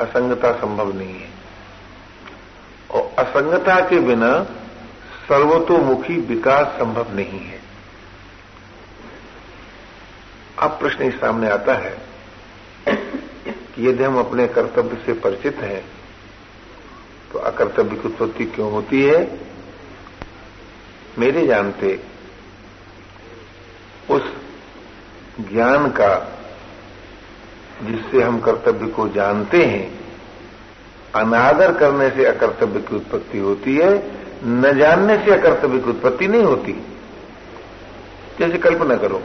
असंगता 0.00 0.52
संभव 0.52 0.92
नहीं 0.92 1.20
है। 1.20 1.28
और 2.90 3.10
असंगता 3.18 3.80
के 3.80 4.00
बिना 4.00 4.42
सर्वतोमुखी 5.28 6.16
विकास 6.16 6.66
संभव 6.66 7.14
नहीं 7.14 7.40
है। 7.40 7.57
अब 10.58 10.70
प्रश्न 10.70 11.10
सामने 11.10 11.50
आता 11.50 11.74
है 11.74 11.96
कि 13.74 13.88
यदि 13.88 14.04
हम 14.04 14.18
अपने 14.18 14.46
कर्तव्य 14.48 14.96
से 15.06 15.12
परिचित 15.12 15.56
हैं 15.56 15.84
तो 17.32 17.38
अकर्तव्य 17.38 17.96
की 17.96 18.08
उत्पत्ति 18.08 18.44
क्यों 18.44 18.72
होती 18.72 19.02
है? 19.02 19.38
मेरे 21.18 21.46
जानते 21.46 22.00
उस 24.10 24.32
ज्ञान 25.40 25.88
का 25.88 26.34
जिससे 27.82 28.22
हम 28.22 28.40
कर्तव्य 28.40 28.86
को 28.86 29.08
जानते 29.08 29.64
हैं, 29.64 30.00
अनादर 31.14 31.74
करने 31.74 32.10
से 32.10 32.24
अकर्तव्य 32.24 32.80
की 32.80 32.96
उत्पत्ति 32.96 33.38
होती 33.38 33.76
है, 33.76 33.90
न 34.44 34.78
जानने 34.78 35.16
से 35.16 35.30
अकर्तव्य 35.30 35.78
की 35.78 35.90
उत्पत्ति 35.90 36.28
नहीं 36.28 36.42
होती। 36.42 36.72
जैसे 38.38 38.58
कल्पना 38.58 38.96
करो 38.96 39.22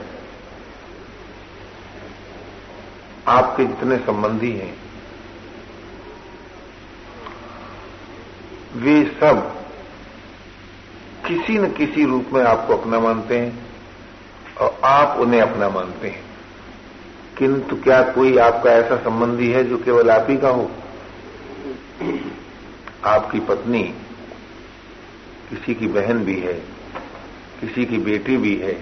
आपके 3.27 3.65
जितने 3.65 3.97
संबंधी 3.97 4.51
हैं, 4.51 4.77
वे 8.75 9.03
सब 9.05 9.65
किसी 11.27 11.57
न 11.57 11.71
किसी 11.71 12.05
रूप 12.05 12.25
में 12.33 12.43
आपको 12.43 12.77
अपना 12.77 12.99
मानते 12.99 13.39
हैं 13.39 13.65
और 14.57 14.81
आप 14.83 15.17
उन्हें 15.19 15.41
अपना 15.41 15.69
मानते 15.69 16.09
हैं। 16.09 16.23
किंतु 17.37 17.75
क्या 17.75 18.01
कोई 18.03 18.37
आपका 18.37 18.71
ऐसा 18.71 18.97
संबंधी 18.97 19.49
है 19.51 19.63
जो 19.63 19.77
केवल 19.77 20.09
आप 20.11 20.27
ही 20.29 20.37
का 20.37 20.49
हो? 20.49 20.71
आपकी 23.05 23.39
पत्नी, 23.39 23.83
किसी 25.49 25.75
की 25.75 25.87
बहन 25.87 26.25
भी 26.25 26.39
है, 26.39 26.53
किसी 27.61 27.85
की 27.85 27.97
बेटी 27.97 28.37
भी 28.37 28.55
है, 28.55 28.73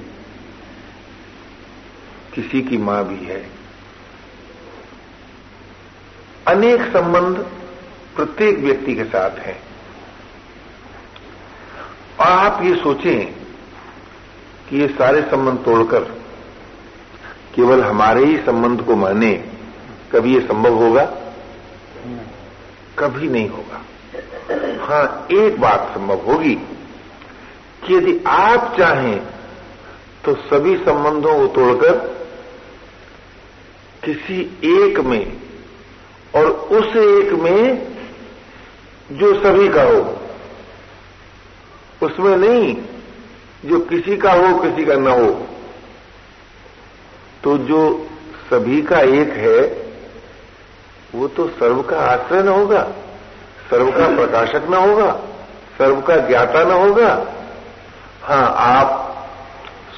किसी 2.34 2.62
की 2.62 2.78
माँ 2.78 3.04
भी 3.04 3.26
है। 3.26 3.61
अनेक 6.48 6.82
संबंध 6.82 7.38
प्रत्येक 8.16 8.58
व्यक्ति 8.60 8.96
के 8.96 9.04
साथ 9.04 9.32
हैं। 9.32 9.64
और 12.20 12.28
आप 12.28 12.64
ये 12.64 12.76
सोचें 12.76 13.26
कि 14.70 14.78
ये 14.78 14.88
सारे 14.88 15.22
संबंध 15.22 15.66
तोड़कर 15.66 16.00
केवल 17.56 17.84
हमारे 17.84 18.26
ही 18.26 18.38
संबंध 18.38 18.82
को 18.82 18.96
माने 18.96 19.34
कभी 20.12 20.34
ये 20.34 20.40
संभव 20.40 20.74
होगा? 20.74 21.04
कभी 23.00 23.30
नहीं 23.30 23.50
होगा। 23.50 23.82
हाँ, 24.86 25.28
एक 25.32 25.62
बात 25.62 25.92
संभव 25.96 26.20
होगी 26.20 26.56
कि 27.88 27.96
यदि 27.96 28.24
आप 28.28 28.76
चाहें 28.80 29.20
तो 30.26 30.36
सभी 30.36 30.78
संबंधों 30.78 31.40
को 31.40 31.48
तोड़कर 31.48 31.98
किसी 34.04 34.42
एक 34.66 35.00
में 35.00 35.41
और 36.36 36.46
उस 36.46 36.96
एक 36.96 37.34
में 37.34 37.92
जो 39.12 39.34
सभी 39.42 39.70
का 39.70 39.84
हो, 39.84 40.18
उसमें 42.04 42.38
नहीं, 42.38 42.76
जो 43.66 43.80
किसी 43.80 44.18
का 44.18 44.34
हो, 44.34 44.58
किसी 44.60 44.86
का 44.86 44.96
न 44.96 45.08
हो। 45.08 45.48
तो 47.44 47.58
जो 47.58 48.08
सभी 48.50 48.82
का 48.82 49.00
एक 49.00 49.30
है, 49.30 49.60
वो 51.16 51.28
तो 51.28 51.48
सर्व 51.48 51.82
का 51.82 52.00
आश्रय 52.00 52.44
न 52.44 52.48
होगा, 52.48 52.82
सर्व 53.70 53.92
का 53.92 54.08
प्रकाशक 54.16 54.70
न 54.70 54.74
होगा, 54.74 55.12
सर्व 55.78 56.02
का 56.02 56.16
ज्ञाता 56.16 56.64
न 56.64 56.72
होगा। 56.72 57.28
हाँ, 58.24 58.56
आप 58.58 58.98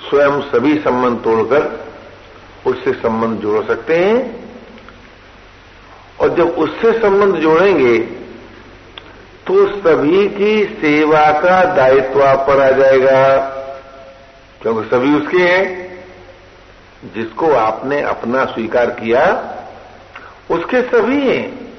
स्वयं 0.09 0.41
सभी 0.41 0.77
संबंध 0.79 1.23
तोड़कर 1.23 1.85
उससे 2.67 2.93
संबंध 2.93 3.39
जोड़ 3.39 3.65
सकते 3.65 3.95
हैं। 3.95 4.42
और 6.23 6.35
जब 6.35 6.49
उससे 6.49 6.99
संबंध 7.01 7.35
जोड़ेंगे 7.35 7.99
तो 9.47 9.67
सभी 9.67 10.29
की 10.29 10.65
सेवा 10.65 11.31
का 11.31 11.73
दायित्व 11.73 12.23
आप 12.23 12.47
पर 12.47 12.59
आ 12.59 12.71
जाएगा। 12.71 13.37
क्योंकि 14.61 14.89
सभी 14.89 15.15
उसके 15.15 15.37
हैं। 15.37 15.83
जिसको 17.15 17.51
आपने 17.51 18.01
अपना 18.01 18.45
स्वीकार 18.45 18.89
किया, 18.89 19.55
उसके 20.51 20.81
सभी 20.81 21.29
हैं। 21.29 21.73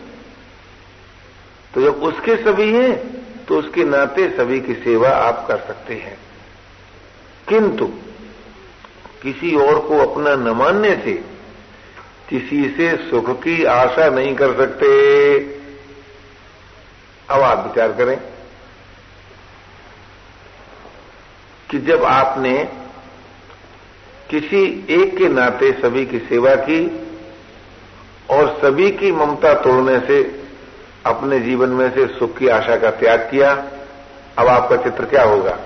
तो 1.74 1.82
जब 1.82 2.02
उसके 2.02 2.36
सभी 2.36 2.72
हैं 2.72 2.96
तो 3.44 3.58
उसके 3.58 3.84
नाते 3.84 4.30
सभी 4.30 4.60
की 4.60 4.74
सेवा 4.74 5.08
आप 5.08 5.44
कर 5.48 5.56
सकते 5.56 5.94
हैं। 5.94 6.18
किंतु 7.48 7.86
किसी 9.22 9.56
और 9.56 9.78
को 9.78 9.98
अपना 9.98 10.36
न 10.36 10.48
मानने 10.48 10.90
से 10.90 11.33
किसी 12.28 12.68
से 12.68 12.96
सुख 13.10 13.30
की 13.42 13.64
आशा 13.64 14.08
नहीं 14.08 14.34
कर 14.34 14.56
सकते। 14.56 14.86
अब 17.30 17.42
आप 17.42 17.66
विचार 17.66 17.92
करें 17.92 18.16
कि 21.70 21.78
जब 21.78 22.04
आपने 22.04 22.68
किसी 24.30 24.86
एक 24.90 25.16
के 25.16 25.28
नाते 25.28 25.72
सभी 25.72 26.06
की 26.06 26.18
सेवा 26.18 26.54
की 26.54 26.80
और 28.30 28.58
सभी 28.62 28.90
की 28.90 29.12
ममता 29.12 29.54
तोड़ने 29.54 29.98
से 30.00 30.44
अपने 31.06 31.40
जीवन 31.40 31.68
में 31.68 31.90
से 31.94 32.06
सुख 32.06 32.38
की 32.38 32.48
आशा 32.48 32.76
का 32.76 32.90
त्याग 32.90 33.20
किया, 33.20 33.52
अब 34.38 34.48
आपका 34.48 34.76
चित्र 34.76 35.04
क्या 35.04 35.22
होगा? 35.22 35.58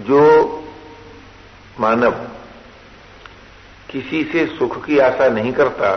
जो 0.00 0.22
मानव 1.80 2.29
किसी 3.90 4.22
से 4.24 4.46
सुख 4.46 4.84
की 4.86 4.98
आशा 4.98 5.28
नहीं 5.28 5.52
करता 5.52 5.90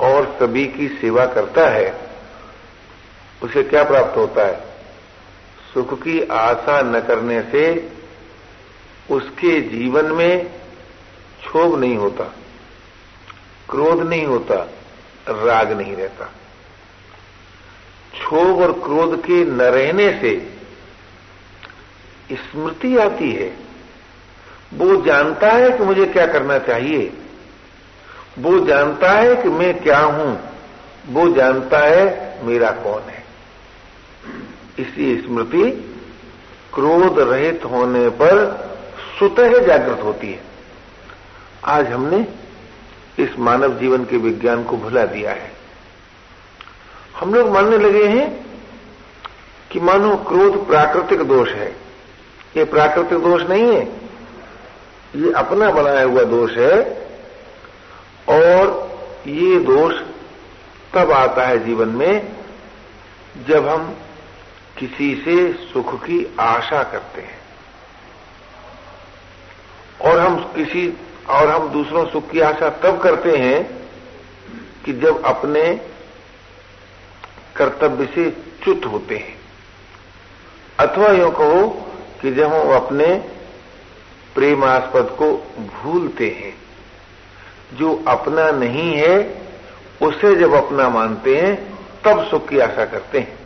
और 0.00 0.36
सभी 0.40 0.66
की 0.66 0.88
सेवा 0.88 1.26
करता 1.26 1.68
है, 1.68 2.10
उसे 3.42 3.62
क्या 3.62 3.84
प्राप्त 3.84 4.16
होता 4.16 4.46
है? 4.46 4.60
सुख 5.74 5.94
की 6.02 6.20
आशा 6.22 6.80
न 6.82 7.00
करने 7.00 7.42
से 7.42 7.64
उसके 9.10 9.60
जीवन 9.60 10.12
में 10.12 10.44
क्षोभ 11.40 11.78
नहीं 11.80 11.96
होता, 11.96 12.24
क्रोध 13.70 14.02
नहीं 14.02 14.24
होता, 14.26 14.54
राग 15.28 15.72
नहीं 15.72 15.96
रहता। 15.96 16.24
क्षोभ 18.12 18.60
और 18.60 18.72
क्रोध 18.72 19.20
के 19.20 19.44
न 19.44 19.60
रहने 19.62 20.10
से 20.20 20.32
स्मृति 22.32 22.96
आती 22.96 23.32
है। 23.32 23.69
वो 24.74 25.02
जानता 25.02 25.50
है 25.50 25.70
कि 25.70 25.84
मुझे 25.84 26.06
क्या 26.06 26.26
करना 26.26 26.58
चाहिए। 26.58 27.12
वो 28.38 28.58
जानता 28.60 29.12
है 29.12 29.36
कि 29.36 29.48
मैं 29.48 29.82
क्या 29.82 29.98
हूँ। 29.98 30.40
वो 31.08 31.28
जानता 31.34 31.78
है 31.78 32.38
मेरा 32.44 32.70
कौन 32.70 33.02
है। 33.02 33.24
इसलिए 34.78 35.22
स्मृति 35.22 35.70
क्रोध 36.74 37.18
रहित 37.18 37.64
होने 37.64 38.08
पर 38.08 38.36
स्वतः 39.18 39.58
जागृत 39.66 40.00
होती 40.04 40.32
है। 40.32 40.40
आज 41.64 41.86
हमने 41.86 42.26
इस 43.18 43.38
मानव 43.38 43.78
जीवन 43.78 44.04
के 44.04 44.16
विज्ञान 44.16 44.64
को 44.64 44.76
भुला 44.76 45.04
दिया 45.04 45.30
है। 45.30 45.52
हम 47.16 47.34
लोग 47.34 47.48
मानने 47.48 47.78
लगे 47.78 48.04
हैं 48.04 48.46
कि 49.70 49.80
मानो 49.80 50.16
क्रोध 50.16 50.66
प्राकृतिक 50.66 51.22
दोष 51.22 51.48
है। 51.48 51.76
ये 52.56 52.64
प्राकृतिक 52.64 53.18
दोष 53.18 53.42
नहीं 53.42 53.74
है 53.74 54.09
ये 55.16 55.32
अपना 55.32 55.70
बनाया 55.70 56.04
हुआ 56.04 56.22
दोष 56.22 56.52
है 56.52 57.08
और 58.28 58.90
ये 59.26 59.58
दोष 59.58 59.94
तब 60.94 61.12
आता 61.12 61.46
है 61.46 61.64
जीवन 61.64 61.88
में 61.88 62.36
जब 63.48 63.68
हम 63.68 63.96
किसी 64.78 65.14
से 65.14 65.52
सुख 65.52 66.02
की 66.02 66.36
आशा 66.40 66.82
करते 66.82 67.20
हैं। 67.20 67.38
और 70.00 70.20
हम 70.20 70.36
किसी, 70.36 70.98
और 71.28 71.48
हम 71.48 71.68
दूसरों 71.68 72.06
सुख 72.06 72.30
की 72.30 72.40
आशा 72.40 72.70
तब 72.70 73.00
करते 73.00 73.36
हैं 73.36 73.88
कि 74.84 74.92
जब 74.92 75.24
अपने 75.24 75.80
कर्तव्य 77.56 78.06
से 78.06 78.30
च्युत 78.30 78.84
होते 78.84 79.16
हैं। 79.16 79.40
अथवा 80.78 81.08
यो 81.08 81.30
कहो 81.30 81.68
कि 82.22 82.30
जब 82.30 82.52
हम 82.52 82.76
अपने 82.76 83.39
प्रेमास्पद 84.34 85.16
को 85.18 85.32
भूलते 85.58 86.28
हैं। 86.28 86.60
जो 87.76 88.04
अपना 88.08 88.50
नहीं 88.50 88.92
है, 88.96 89.42
उसे 90.02 90.36
जब 90.36 90.52
अपना 90.52 90.88
मानते 90.88 91.36
हैं, 91.36 91.78
तब 92.04 92.28
सुख 92.28 92.48
की 92.48 92.58
आशा 92.58 92.84
करते 92.84 93.18
हैं। 93.18 93.38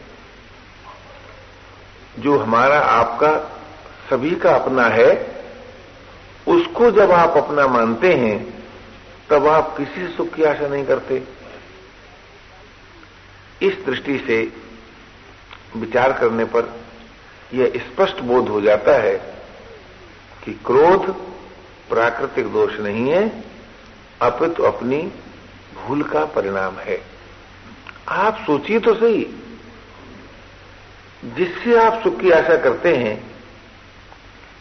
जो 2.18 2.38
हमारा 2.38 2.78
आपका, 2.78 3.60
सभी 4.10 4.30
का 4.30 4.54
अपना 4.54 4.84
है, 4.84 5.42
उसको 6.48 6.90
जब 6.90 7.12
आप 7.12 7.36
अपना 7.36 7.66
मानते 7.66 8.14
हैं, 8.14 8.64
तब 9.30 9.46
आप 9.46 9.76
किसी 9.76 10.08
सुख 10.08 10.34
की 10.34 10.42
आशा 10.42 10.68
नहीं 10.68 10.84
करते। 10.84 11.22
इस 13.62 13.84
दृष्टि 13.86 14.18
से 14.18 14.52
विचार 15.76 16.12
करने 16.12 16.44
पर 16.44 16.80
यह 17.54 17.72
स्पष्ट 17.76 18.20
बोध 18.20 18.48
हो 18.48 18.60
जाता 18.60 18.92
है 18.92 19.33
कि 20.44 20.52
क्रोध 20.66 21.12
प्राकृतिक 21.88 22.46
दोष 22.46 22.78
नहीं 22.80 23.11
है, 23.11 23.28
अपितु 24.22 24.52
तो 24.52 24.62
अपनी 24.62 24.98
भूल 25.74 26.02
का 26.02 26.24
परिणाम 26.24 26.74
है। 26.74 27.00
आप 28.09 28.37
सोचिए 28.37 28.78
तो 28.78 28.94
सही। 28.94 29.24
जिससे 31.24 31.76
आप 31.78 32.02
सुख 32.02 32.20
की 32.20 32.30
आशा 32.30 32.57
करते 32.57 32.96
हैं, 32.96 33.35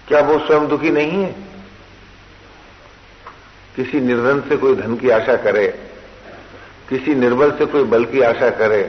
क्या 0.08 0.20
वो 0.20 0.38
स्वयं 0.40 0.68
दुखी 0.68 0.90
नहीं 0.90 1.24
है? 1.24 1.36
किसी 3.76 4.00
निर्धन 4.00 4.42
से 4.50 4.58
कोई 4.58 4.76
धन 4.76 4.96
की 4.96 5.10
आशा 5.10 5.36
करे, 5.36 5.68
किसी 6.90 7.16
निर्बल 7.16 7.52
से 7.52 7.66
कोई 7.66 7.84
बल 7.84 8.06
की 8.06 8.22
आशा 8.22 8.50
करे 8.50 8.84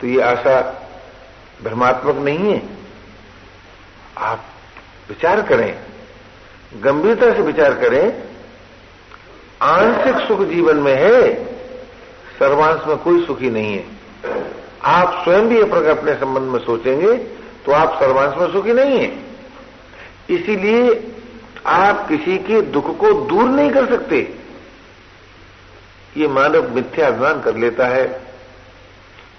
तो 0.00 0.06
ये 0.06 0.20
आशा 0.20 0.60
भ्रमात्मक 1.62 2.16
नहीं 2.16 2.52
है। 2.52 2.62
आप 4.18 4.44
विचार 5.08 5.42
करें। 5.42 5.89
गंभीरता 6.72 7.32
से 7.34 7.42
विचार 7.42 7.74
करें, 7.74 8.22
आंशिक 9.62 10.26
सुख 10.26 10.40
जीवन 10.48 10.76
में 10.76 10.94
है, 10.94 11.34
सर्वांश 12.38 12.86
में 12.86 12.96
कोई 12.98 13.24
सुखी 13.26 13.50
नहीं 13.50 13.72
है। 13.74 13.84
आप 14.88 15.22
स्वयं 15.24 15.48
भी 15.48 15.60
अपने 15.60 16.14
संबंध 16.14 16.50
में 16.50 16.58
सोचेंगे 16.58 17.14
तो 17.66 17.72
आप 17.72 17.98
सर्वांश 18.00 18.36
में 18.38 18.52
सुखी 18.52 18.72
नहीं 18.72 18.98
है। 18.98 19.08
इसीलिए 20.30 21.12
आप 21.68 22.06
किसी 22.08 22.36
के 22.38 22.60
दुख 22.72 22.96
को 22.98 23.12
दूर 23.26 23.48
नहीं 23.50 23.70
कर 23.70 23.86
सकते। 23.86 24.20
ये 26.16 26.28
मानव 26.28 26.74
मिथ्या 26.74 27.06
अभिमान 27.06 27.40
कर 27.40 27.56
लेता 27.56 27.86
है 27.86 28.04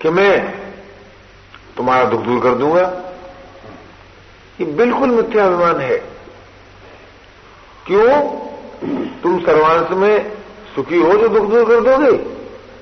कि 0.01 0.09
मैं 0.09 0.33
तुम्हारा 1.77 2.03
दुख 2.05 2.21
दूर 2.21 2.41
कर 2.43 2.55
दूँगा। 2.55 2.83
ये 4.59 4.65
बिल्कुल 4.73 5.09
मिथ्या 5.11 5.45
अभिमान 5.45 5.79
है। 5.81 5.97
क्यों? 7.91 8.21
तुम 9.23 9.39
सर्वांश 9.39 9.91
में 9.91 10.31
सुखी 10.75 10.97
हो 11.01 11.13
जो 11.13 11.27
दुख 11.27 11.49
दूर 11.49 11.65
कर 11.65 11.97
दोगे? 11.97 12.35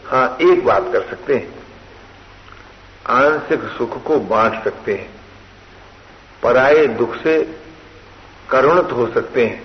हाँ, 0.07 0.37
एक 0.41 0.65
बात 0.65 0.89
कर 0.93 1.01
सकते 1.01 1.35
हैं। 1.35 1.55
आंशिक 3.07 3.61
सुख 3.61 4.03
को 4.03 4.19
बांट 4.19 4.63
सकते 4.63 4.93
हैं। 4.93 5.09
पराये 6.43 6.87
दुख 6.87 7.15
से 7.15 7.59
करुणित 8.49 8.91
हो 8.91 9.07
सकते 9.13 9.45
हैं। 9.45 9.63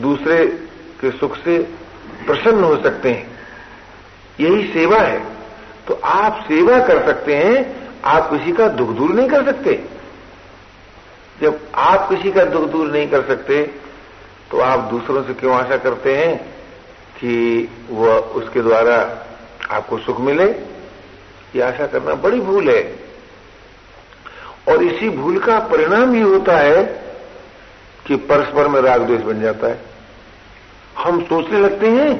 दूसरे 0.00 0.46
के 1.00 1.10
सुख 1.10 1.36
से 1.36 1.58
प्रसन्न 2.26 2.64
हो 2.64 2.82
सकते 2.82 3.10
हैं। 3.10 3.38
यही 4.40 4.72
सेवा 4.72 4.98
है। 4.98 5.24
तो 5.88 6.00
आप 6.04 6.44
सेवा 6.44 6.78
कर 6.78 7.06
सकते 7.06 7.34
हैं, 7.36 7.88
आप 8.04 8.30
किसी 8.30 8.52
का 8.52 8.68
दुख 8.68 8.88
दूर 8.88 9.10
नहीं 9.10 9.28
कर 9.28 9.44
सकते। 9.44 9.99
जब 11.42 11.60
आप 11.74 12.08
किसी 12.08 12.30
का 12.32 12.44
दुख 12.44 12.70
दूर 12.70 12.90
नहीं 12.92 13.08
कर 13.08 13.22
सकते 13.22 13.62
तो 14.50 14.60
आप 14.60 14.80
दूसरों 14.80 15.22
से 15.22 15.34
क्यों 15.34 15.54
आशा 15.54 15.76
करते 15.76 16.16
हैं 16.16 16.36
कि 17.18 17.68
वह 17.90 18.16
उसके 18.16 18.62
द्वारा 18.62 18.96
आपको 19.70 19.98
सुख 19.98 20.20
मिले? 20.20 20.44
ये 21.56 21.60
आशा 21.60 21.86
करना 21.86 22.14
बड़ी 22.14 22.40
भूल 22.40 22.70
है। 22.70 22.82
और 24.68 24.82
इसी 24.82 25.08
भूल 25.10 25.38
का 25.38 25.58
परिणाम 25.58 26.14
ये 26.14 26.22
होता 26.22 26.56
है 26.56 26.82
कि 28.06 28.16
परस्पर 28.16 28.68
में 28.68 28.80
राग 28.80 29.02
द्वेष 29.02 29.20
बन 29.20 29.40
जाता 29.40 29.66
है। 29.66 29.80
हम 30.98 31.22
सोचने 31.24 31.60
लगते 31.60 31.88
हैं, 31.88 32.10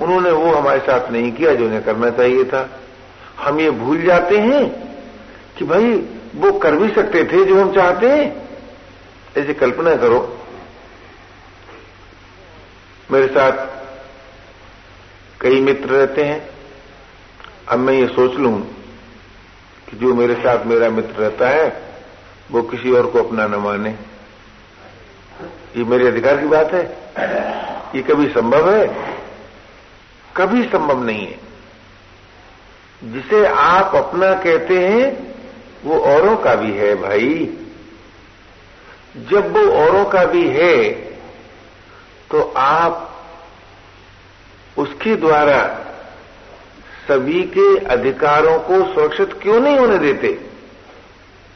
उन्होंने 0.00 0.30
वो 0.30 0.52
हमारे 0.52 0.80
साथ 0.80 1.10
नहीं 1.10 1.32
किया 1.32 1.54
जो 1.54 1.64
उन्हें 1.64 1.82
करना 1.84 2.10
चाहिए 2.10 2.44
था। 2.44 2.68
हम 3.38 3.60
ये 3.60 3.70
भूल 3.70 4.02
जाते 4.02 4.38
हैं 4.38 4.70
कि 5.58 5.64
भाई 5.64 5.94
वो 6.34 6.58
कर 6.58 6.76
भी 6.76 6.94
सकते 6.94 7.24
थे 7.24 7.44
जो 7.44 7.62
हम 7.62 7.74
चाहते 7.74 8.08
हैं। 8.08 8.48
ऐसे 9.36 9.54
कल्पना 9.54 9.96
करो। 9.96 10.38
मेरे 13.10 13.26
साथ 13.26 13.66
कई 15.40 15.60
मित्र 15.60 15.90
रहते 15.90 16.24
हैं। 16.24 16.50
अब 17.68 17.78
मैं 17.78 17.94
ये 17.94 18.06
सोच 18.06 18.32
लूँ 18.32 18.60
कि 19.90 19.96
जो 19.96 20.14
मेरे 20.14 20.34
साथ 20.34 20.64
मेरा 20.64 20.90
मित्र 20.90 21.10
रहता 21.10 21.48
है, 21.48 21.82
वो 22.50 22.62
किसी 22.62 22.92
और 22.92 23.06
को 23.06 23.22
अपना 23.22 23.46
न 23.46 23.54
माने। 23.54 23.90
ये 25.76 25.84
मेरे 25.84 26.06
अधिकार 26.06 26.36
की 26.36 26.46
बात 26.46 26.72
है। 26.72 26.84
ये 27.94 28.02
कभी 28.02 28.28
संभव 28.28 28.74
है? 28.74 29.14
कभी 30.36 30.62
संभव 30.62 31.04
नहीं 31.04 31.26
है। 31.26 31.38
जिसे 33.04 33.46
आप 33.46 33.94
अपना 33.94 34.34
कहते 34.34 34.88
हैं 34.88 35.30
वो 35.84 35.98
औरों 35.98 36.36
का 36.36 36.54
भी 36.54 36.72
है 36.72 36.94
भाई। 36.94 37.48
जब 39.30 39.52
वो 39.56 39.70
औरों 39.74 40.04
का 40.04 40.24
भी 40.24 40.48
है 40.48 40.90
तो 42.30 42.42
आप 42.56 43.06
उसके 44.78 45.14
द्वारा 45.16 45.62
सभी 47.08 47.42
के 47.56 47.76
अधिकारों 47.84 48.58
को 48.58 48.82
सुरक्षित 48.94 49.32
क्यों 49.32 49.60
नहीं 49.60 49.78
होने 49.78 49.98
देते? 49.98 50.32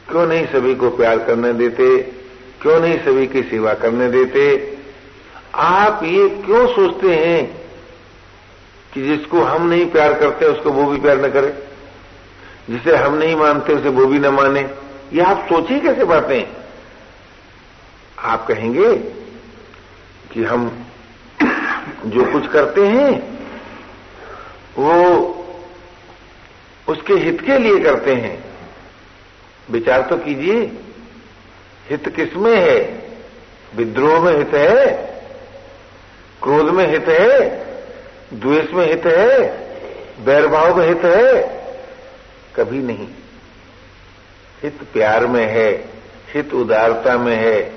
क्यों 0.09 0.25
नहीं 0.27 0.45
सभी 0.45 0.75
को 0.75 0.89
प्यार 0.89 1.19
करने 1.19 1.53
देते? 1.53 1.97
क्यों 2.61 2.79
नहीं 2.79 2.97
सभी 2.99 3.27
की 3.27 3.43
सेवा 3.43 3.73
करने 3.73 4.09
देते? 4.09 4.77
आप 5.55 6.03
ये 6.03 6.27
क्यों 6.45 6.67
सोचते 6.67 7.15
हैं 7.15 7.45
कि 8.93 9.01
जिसको 9.01 9.41
हम 9.41 9.69
नहीं 9.69 9.85
प्यार 9.85 10.13
करते, 10.13 10.45
उसको 10.45 10.71
वो 10.71 10.85
भी 10.85 10.99
प्यार 10.99 11.25
न 11.25 11.29
करे? 11.29 11.53
जिसे 12.69 12.95
हम 12.95 13.13
नहीं 13.13 13.35
मानते, 13.35 13.73
उसे 13.73 13.89
वो 13.89 14.05
भी 14.05 14.19
न 14.19 14.27
माने। 14.27 14.69
ये 15.13 15.21
आप 15.21 15.45
सोचिए 15.49 15.79
कैसे 15.79 16.03
बातें? 16.03 16.47
आप 18.19 18.47
कहेंगे 18.47 18.95
कि 20.33 20.43
हम 20.43 20.85
जो 22.05 22.31
कुछ 22.31 22.47
करते 22.47 22.87
हैं, 22.87 23.39
वो 24.77 25.01
उसके 26.87 27.13
हित 27.13 27.41
के 27.41 27.57
लिए 27.57 27.79
करते 27.79 28.13
हैं। 28.13 28.43
विचार 29.71 30.01
तो 30.01 30.17
कीजिए। 30.17 30.71
हित 31.89 32.09
किसमें 32.15 32.55
है? 32.55 33.09
विद्रोह 33.75 34.19
में 34.19 34.37
हित 34.37 34.53
है? 34.53 34.85
क्रोध 36.43 36.69
में 36.69 36.91
हित 36.91 37.05
है? 37.07 37.49
द्वेष 38.33 38.73
में 38.73 38.87
हित 38.87 39.05
है? 39.05 39.41
बैरभाव 40.25 40.77
में 40.77 40.87
हित 40.87 41.01
है? 41.05 41.64
कभी 42.57 42.79
नहीं। 42.79 43.07
हित 44.63 44.79
प्यार 44.93 45.27
में 45.27 45.45
है, 45.45 45.89
हित 46.33 46.53
उदारता 46.53 47.17
में 47.17 47.35
है, 47.35 47.73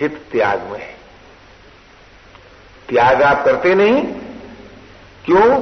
हित 0.00 0.22
त्याग 0.32 0.62
में 0.62 0.80
है। 0.80 0.94
त्याग 2.88 3.22
आप 3.22 3.44
करते 3.44 3.74
नहीं? 3.74 4.02
क्यों? 5.24 5.60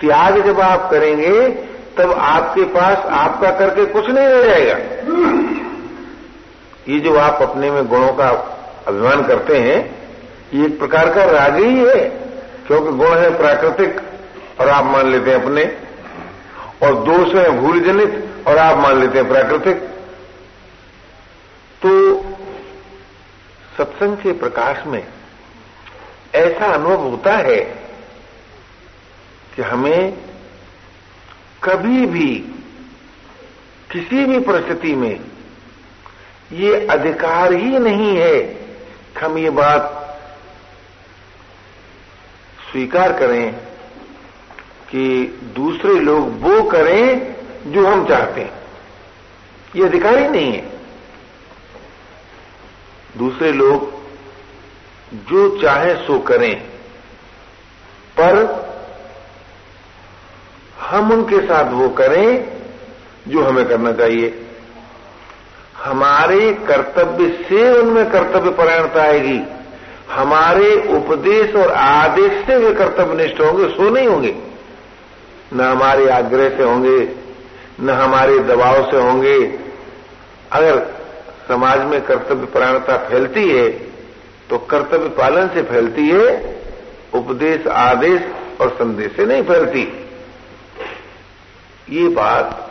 त्याग 0.00 0.46
जब 0.46 0.60
आप 0.60 0.90
करेंगे, 0.90 1.48
तब 1.98 2.12
आपके 2.12 2.64
पास 2.64 2.98
आपका 2.98 3.50
करके 3.50 3.86
कुछ 3.86 4.06
नहीं 4.06 4.26
रह 4.26 4.42
जाएगा। 4.42 4.78
ये 6.88 7.00
जो 7.00 7.18
आप 7.18 7.42
अपने 7.42 7.70
में 7.70 7.86
गुणों 7.86 8.12
का 8.12 8.28
अभिमान 8.86 9.26
करते 9.26 9.58
हैं, 9.58 9.98
ये 10.54 10.66
एक 10.66 10.78
प्रकार 10.78 11.14
का 11.14 11.24
राग 11.24 11.56
ही 11.56 11.78
है, 11.78 12.08
क्योंकि 12.66 12.90
गुण 12.92 13.18
है 13.18 13.36
प्राकृतिक, 13.36 14.00
और 14.60 14.68
आप 14.68 14.84
मान 14.84 15.10
लेते 15.10 15.30
हैं 15.30 15.42
अपने। 15.42 15.87
और 16.82 16.94
दोष 17.04 17.34
है 17.34 17.50
भूल 17.50 17.80
जनित 17.80 18.46
और 18.48 18.58
आप 18.58 18.78
मान 18.78 19.00
लेते 19.00 19.18
हैं 19.18 19.28
प्राकृतिक। 19.28 19.76
तो 21.82 21.90
सत्संग 23.78 24.16
के 24.16 24.32
प्रकाश 24.32 24.86
में 24.86 25.02
ऐसा 26.34 26.66
अनुभव 26.66 27.02
होता 27.02 27.36
है 27.38 27.58
कि 29.54 29.62
हमें 29.62 30.12
कभी 31.64 32.06
भी, 32.06 32.34
किसी 33.92 34.24
भी 34.24 34.38
परिस्थिति 34.40 34.94
में 34.94 35.20
ये 36.52 36.86
अधिकार 36.86 37.52
ही 37.52 37.78
नहीं 37.78 38.16
है 38.16 38.38
कि 38.38 39.20
हम 39.20 39.38
ये 39.38 39.50
बात 39.50 39.94
स्वीकार 42.70 43.12
करें। 43.18 43.67
कि 44.90 45.38
दूसरे 45.56 45.94
लोग 45.94 46.40
वो 46.40 46.62
करें 46.62 47.36
जो 47.66 47.86
हम 47.86 48.08
चाहते 48.08 48.40
हैं। 48.40 48.58
ये 49.76 49.84
अधिकार 49.84 50.18
ही 50.18 50.28
नहीं 50.28 50.52
है। 50.52 50.70
दूसरे 53.16 53.52
लोग 53.52 54.02
जो 55.14 55.58
चाहे 55.62 55.94
सो 55.94 56.18
करें। 56.18 56.60
पर 58.20 58.68
हम 60.80 61.12
उनके 61.12 61.40
साथ 61.40 61.72
वो 61.72 61.88
करें 61.88 62.52
जो 63.28 63.44
हमें 63.44 63.68
करना 63.68 63.92
चाहिए। 63.92 64.46
हमारे 65.84 66.52
कर्तव्य 66.52 67.44
से 67.48 67.78
उनमें 67.78 68.10
कर्तव्य 68.10 68.50
परायणता 68.50 69.02
आएगी। 69.02 69.40
हमारे 70.10 70.88
उपदेश 70.96 71.54
और 71.54 71.72
आदेश 71.72 72.46
से 72.46 72.56
वे 72.56 72.74
कर्तव्यनिष्ठ 72.74 73.40
होंगे, 73.40 73.68
सो 73.68 73.90
नहीं 73.90 74.08
होंगे। 74.08 74.47
न 75.52 75.60
हमारे 75.62 76.08
आग्रह 76.10 76.56
से 76.56 76.62
होंगे, 76.62 76.98
न 77.80 77.90
हमारे 77.92 78.38
दबाव 78.44 78.90
से 78.90 78.96
होंगे। 78.98 79.38
अगर 80.52 80.78
समाज 81.48 81.84
में 81.86 82.00
कर्तव्य 82.02 82.46
परायणता 82.46 82.96
फैलती 83.08 83.48
है 83.50 83.68
तो 84.50 84.58
कर्तव्य 84.70 85.08
पालन 85.16 85.48
से 85.48 85.62
फैलती 85.62 86.08
है, 86.08 86.28
उपदेश, 87.14 87.66
आदेश 87.66 88.22
और 88.60 88.70
संदेश 88.70 89.12
से 89.16 89.24
नहीं 89.26 89.42
फैलती। 89.42 89.82
ये 91.90 92.08
बात 92.10 92.64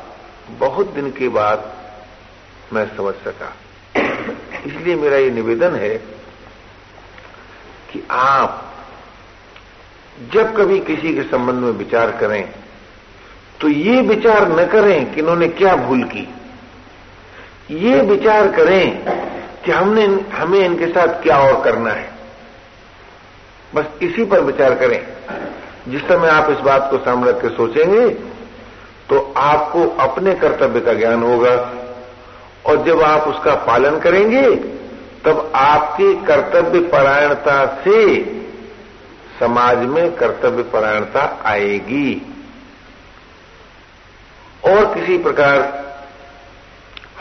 बहुत 0.60 0.94
दिन 0.94 1.10
के 1.12 1.28
बाद 1.30 1.72
मैं 2.74 2.86
समझ 2.98 3.14
सका। 3.16 3.54
इसलिए 4.66 4.96
मेरा 4.96 5.18
ये 5.18 5.30
निवेदन 5.32 5.76
है 5.76 5.96
कि 7.92 8.04
आप 8.12 8.64
जब 10.34 10.56
कभी 10.58 10.80
किसी 10.80 11.14
के 11.16 11.24
संबंध 11.24 11.64
में 11.64 11.72
विचार 11.76 12.12
करें 12.18 12.44
तो 13.62 13.68
ये 13.68 14.02
विचार 14.02 14.48
न 14.50 14.66
करें 14.68 15.14
कि 15.14 15.20
इन्होंने 15.22 15.48
क्या 15.48 15.76
भूल 15.76 16.04
की। 16.04 16.28
ये 17.72 18.02
विचार 18.02 18.48
करें 18.52 19.04
कि 19.66 19.72
हमने 19.72 20.04
हमें 20.34 20.60
इनके 20.60 20.88
साथ 20.88 21.22
क्या 21.24 21.38
और 21.38 21.64
करना 21.64 21.92
है। 21.92 22.10
बस 23.76 23.86
इसी 24.02 24.26
पर 24.26 24.40
विचार 24.40 24.76
करें। 24.76 25.02
जिस 25.88 26.02
समय 26.02 26.30
आप 26.30 26.50
इस 26.52 26.58
बात 26.58 26.88
को 26.92 26.98
सामने 26.98 27.34
के 27.34 27.50
सोचेंगे 27.50 28.10
तो 29.10 29.34
आपको 29.38 29.88
अपने 30.00 30.34
कर्तव्य 30.36 30.80
का 30.80 30.94
ज्ञान 30.94 31.24
होगा। 31.24 31.56
और 32.66 32.84
जब 32.86 33.02
आप 33.02 33.28
उसका 33.28 33.54
पालन 33.56 34.00
करेंगे, 34.00 34.50
तब 35.26 35.52
आपकी 35.56 36.14
कर्तव्य 36.26 36.80
परायणता 36.80 37.66
से 37.84 38.00
समाज 39.40 39.78
में 39.78 40.16
कर्तव्य 40.16 40.64
परायणता 40.64 41.24
आएगी। 41.46 42.34
और 44.68 44.94
किसी 44.94 45.18
प्रकार 45.18 45.60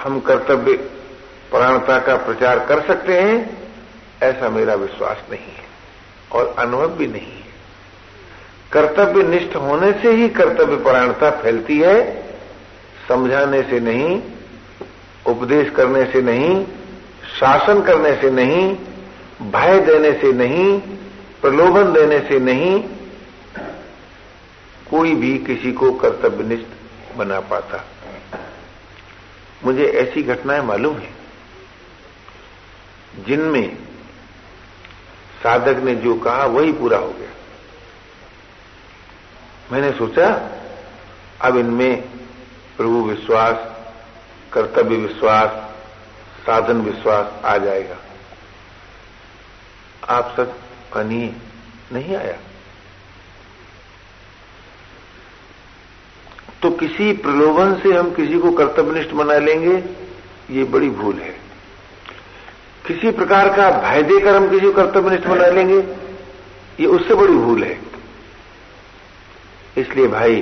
हम 0.04 0.20
कर्तव्य 0.20 0.72
परायणता 1.52 1.98
का 1.98 2.16
प्रचार 2.16 2.58
कर 2.58 2.80
सकते 2.80 3.20
हैं, 3.20 3.58
ऐसा 4.22 4.48
मेरा 4.48 4.74
विश्वास 4.74 5.24
नहीं 5.30 5.52
है 5.52 5.64
और 6.32 6.54
अनुभव 6.58 6.88
भी 6.88 7.06
नहीं 7.06 7.32
है। 7.32 7.44
कर्तव्य 8.72 9.22
निष्ठ 9.22 9.56
होने 9.56 9.92
से 9.92 10.12
ही 10.12 10.28
कर्तव्य 10.28 10.76
परायणता 10.76 11.30
फैलती 11.30 11.78
है, 11.78 12.26
समझाने 13.08 13.62
से 13.62 13.80
नहीं, 13.80 14.22
उपदेश 15.26 15.70
करने 15.70 16.04
से 16.04 16.22
नहीं, 16.22 16.64
शासन 17.40 17.82
करने 17.82 18.14
से 18.16 18.30
नहीं, 18.30 18.76
भय 19.50 19.80
देने 19.80 20.12
से 20.12 20.32
नहीं, 20.32 20.80
प्रलोभन 21.40 21.92
देने 21.92 22.18
से 22.18 22.38
नहीं, 22.40 22.80
कोई 24.90 25.14
भी 25.14 25.38
किसी 25.38 25.72
को 25.72 25.92
कर्तव्यनिष्ठ 25.92 26.75
बना 27.16 27.40
पाता। 27.40 27.84
मुझे 29.64 29.86
ऐसी 29.86 30.22
घटनाएँ 30.22 30.62
मालूम 30.62 30.98
है, 30.98 31.12
जिनमें 33.18 33.76
साधक 35.42 35.76
ने 35.76 35.94
जो 35.94 36.14
कहा, 36.14 36.44
वही 36.44 36.72
पूरा 36.72 36.98
हो 36.98 37.10
गया। 37.10 37.30
मैंने 39.72 39.92
सोचा, 39.98 40.50
अब 41.40 41.56
इनमें 41.56 42.02
प्रभु 42.76 43.04
विश्वास, 43.04 43.56
कर्तव्य 44.52 44.96
विश्वास, 44.96 45.48
साधन 46.46 46.80
विश्वास 46.80 47.44
आ 47.44 47.56
जाएगा। 47.58 47.96
आप 50.08 50.34
सब 50.36 50.58
कनिए 50.92 51.34
नहीं 51.92 52.16
आया। 52.16 52.36
तो 56.66 56.70
किसी 56.70 57.12
प्रलोभन 57.12 57.78
से 57.78 57.92
हम 57.92 58.14
किसी 58.14 58.38
को 58.38 58.50
कर्तव्यनिष्ठ 58.50 59.10
बना 59.10 59.38
लेंगे, 59.38 59.84
ये 60.50 60.64
बड़ी 60.64 60.90
भूल 60.90 61.18
है। 61.18 61.34
किसी 62.86 63.10
प्रकार 63.10 63.56
का 63.56 63.70
भय 63.70 64.02
देकर 64.02 64.36
हम 64.36 64.50
किसी 64.50 64.66
को 64.66 64.72
कर्तव्यनिष्ठ 64.72 65.26
बना 65.26 65.46
लेंगे, 65.46 65.78
ये 66.80 66.86
उससे 66.86 67.14
बड़ी 67.14 67.32
भूल 67.32 67.64
है। 67.64 67.80
इसलिए 69.76 70.08
भाई, 70.08 70.36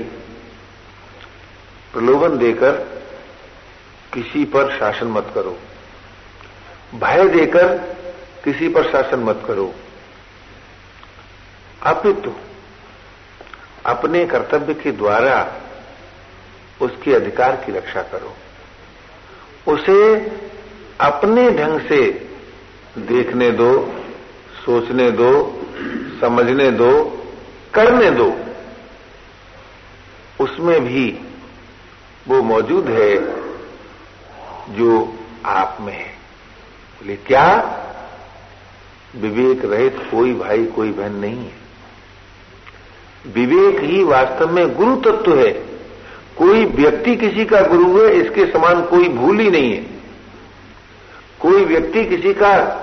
प्रलोभन 1.93 2.39
देकर 2.39 2.73
किसी 4.15 4.45
पर 4.45 4.79
शासन 4.79 5.07
मत 5.07 5.33
करो। 5.35 5.59
भय 6.95 7.29
देकर 7.29 7.79
किसी 8.45 8.69
पर 8.69 8.93
शासन 8.93 9.21
मत 9.21 9.43
करो। 9.47 9.75
अपितु, 11.83 12.33
अपने 13.87 14.27
कर्तव्य 14.27 14.75
के 14.75 14.93
द्वारा 14.93 15.61
उसके 16.83 17.15
अधिकार 17.15 17.57
की 17.57 17.73
रक्षा 17.73 18.03
करो। 18.03 18.37
उसे 19.73 20.15
अपने 21.01 21.51
ढंग 21.51 21.81
से 21.81 22.29
देखने 22.99 23.51
दो, 23.51 23.95
सोचने 24.67 25.11
दो, 25.11 25.61
समझने 26.21 26.71
दो, 26.71 27.25
करने 27.75 28.11
दो। 28.11 28.37
उसमें 30.41 30.85
भी 30.85 31.21
वो 32.29 32.43
मौजूद 32.43 32.89
है 32.89 33.19
जो 34.77 35.19
आप 35.47 35.79
में 35.81 35.93
है। 35.93 36.15
बोले 37.03 37.17
क्या 37.17 37.81
विवेक 39.17 39.65
रहित 39.65 39.99
कोई 40.11 40.35
भाई, 40.35 40.67
कोई 40.67 40.91
बहन 40.91 41.13
नहीं 41.13 41.51
है? 41.51 41.53
विवेक 43.27 43.81
ही 43.81 44.05
वास्तव 44.05 44.53
में 44.53 44.75
गुरु 44.75 44.97
तत्व 44.97 45.39
है। 45.39 45.74
कोई 46.39 46.65
व्यक्ति 46.65 47.17
किसी 47.17 47.45
का 47.45 47.61
गुरु 47.61 48.05
है, 48.05 48.11
इसके 48.11 48.47
समान 48.47 48.83
कोई 48.85 49.09
भूल 49.09 49.41
ही 49.41 49.51
नहीं 49.51 49.73
है। 49.73 49.83
कोई 51.41 51.65
व्यक्ति 51.65 52.05
किसी 52.05 52.35
का 52.35 52.81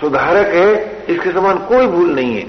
सुधारक 0.00 0.46
है, 0.46 1.04
इसके 1.06 1.32
समान 1.32 1.58
कोई 1.58 1.86
भूल 1.86 2.10
नहीं 2.10 2.36
है। 2.36 2.46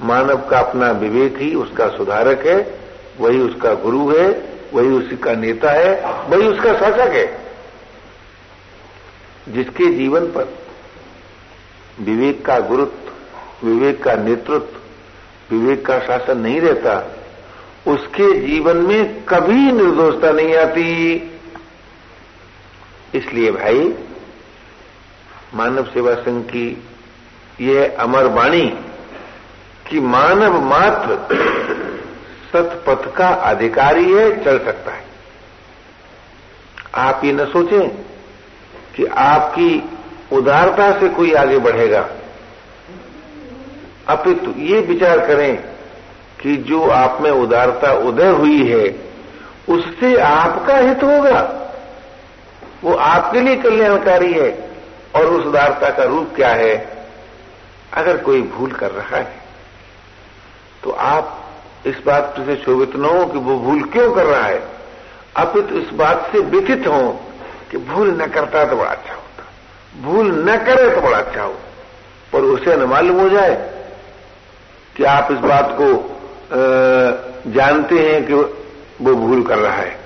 मानव 0.00 0.48
का 0.48 0.58
अपना 0.58 0.90
विवेक 0.90 1.38
ही 1.38 1.54
उसका 1.54 1.88
सुधारक 1.88 2.46
है, 2.46 2.78
वही 3.20 3.40
उसका 3.40 3.74
गुरु 3.74 4.10
है, 4.10 4.28
वही 4.74 4.88
उसी 4.88 5.16
का 5.16 5.32
नेता 5.32 5.70
है, 5.70 6.06
वही 6.28 6.46
उसका 6.48 6.72
शासक 6.78 7.12
है। 7.12 7.46
जिसके 9.48 9.92
जीवन 9.92 10.26
पर 10.26 10.58
विवेक 12.00 12.44
का 12.44 12.58
गुरुत्व, 12.58 13.06
विवेक 13.66 14.02
का 14.02 14.14
नेतृत्व, 14.14 14.76
विवेक 15.56 15.86
का 15.86 15.98
शासन 15.98 16.38
नहीं 16.38 16.60
रहता 16.60 17.15
उसके 17.86 18.46
जीवन 18.46 18.76
में 18.76 19.24
कभी 19.24 19.72
निर्दोषता 19.72 20.30
नहीं 20.32 20.56
आती। 20.56 21.14
इसलिए 23.14 23.50
भाई, 23.50 23.94
मानव 25.54 25.84
सेवा 25.84 26.14
संघ 26.14 26.44
की 26.44 26.84
यह 27.60 27.96
अमर 27.98 28.24
वाणी 28.24 28.78
कि 29.90 30.00
मानव 30.00 30.60
मात्र 30.60 31.14
सतपथ 32.52 33.16
का 33.16 33.28
अधिकारी 33.28 34.12
है, 34.12 34.44
चल 34.44 34.58
सकता 34.58 34.92
है। 34.92 35.04
आप 36.94 37.24
ये 37.24 37.32
न 37.32 37.44
सोचें 37.44 37.88
कि 38.96 39.04
आपकी 39.04 39.90
उदारता 40.32 41.00
से 41.00 41.08
कोई 41.08 41.32
आगे 41.32 41.58
बढ़ेगा। 41.58 42.10
अपितु 44.08 44.54
ये 44.60 44.80
विचार 44.80 45.26
करें 45.26 45.75
कि 46.40 46.56
जो 46.68 46.88
आप 46.90 47.20
में 47.20 47.30
उदारता 47.30 47.92
उदय 48.08 48.30
हुई 48.32 48.66
है, 48.66 48.84
उससे 49.68 50.14
आपका 50.22 50.76
हित 50.78 51.02
होगा। 51.02 51.40
वो 52.84 52.94
आपके 52.94 53.40
लिए 53.40 53.56
कल्याणकारी 53.56 54.32
है, 54.32 54.50
और 55.16 55.26
उस 55.26 55.46
उदारता 55.46 55.90
का 55.90 56.04
रूप 56.04 56.32
क्या 56.36 56.48
है? 56.50 56.74
अगर 57.94 58.16
कोई 58.18 58.42
भूल 58.44 58.70
कर 58.72 58.90
रहा 58.90 59.16
है 59.16 59.44
तो 60.82 60.90
आप 60.90 61.42
इस 61.86 61.96
बात 62.06 62.34
से 62.38 62.56
शोभित 62.56 62.96
न 62.96 63.04
हो 63.06 63.24
कि 63.26 63.38
वो 63.38 63.58
भूल 63.58 63.82
क्यों 63.84 64.14
कर 64.14 64.26
रहा 64.26 64.44
है। 64.44 64.58
अपितु 65.36 65.74
इस 65.74 65.88
बात 65.94 66.28
से 66.32 66.40
व्यथित 66.40 66.86
हो 66.86 67.00
कि 67.70 67.78
भूल 67.84 68.10
न 68.12 68.26
करता 68.26 68.64
तो 68.64 68.76
बड़ा 68.76 68.90
अच्छा 68.90 69.14
होता। 69.14 70.02
भूल 70.02 70.26
न 70.48 70.56
करे 70.58 70.90
तो 70.90 71.00
बड़ा 71.00 71.18
अच्छा 71.18 71.42
हो, 71.42 71.54
पर 72.32 72.40
उसे 72.42 72.76
न 72.76 72.84
मालूम 72.84 73.20
हो 73.20 73.28
जाए 73.28 73.54
कि 74.96 75.04
आप 75.06 75.32
इस 75.32 75.38
बात 75.40 75.74
को 75.80 75.88
जानते 77.46 77.98
हैं 77.98 78.26
कि 78.26 78.34
वो 79.00 79.14
भूल 79.14 79.42
कर 79.42 79.58
रहा 79.58 79.76
है। 79.76 80.00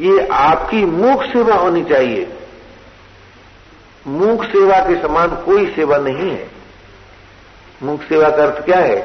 ये 0.00 0.26
आपकी 0.26 0.84
मूक 0.84 1.22
सेवा 1.22 1.54
होनी 1.54 1.84
चाहिए। 1.84 2.36
मूक 4.06 4.44
सेवा 4.44 4.78
के 4.78 5.02
समान 5.02 5.28
कोई 5.28 5.74
सेवा 5.74 5.96
नहीं 5.96 6.30
है। 6.30 6.50
मूक 7.82 8.02
सेवा 8.02 8.30
का 8.30 8.44
अर्थ 8.44 8.64
क्या 8.64 8.78
है? 8.78 8.96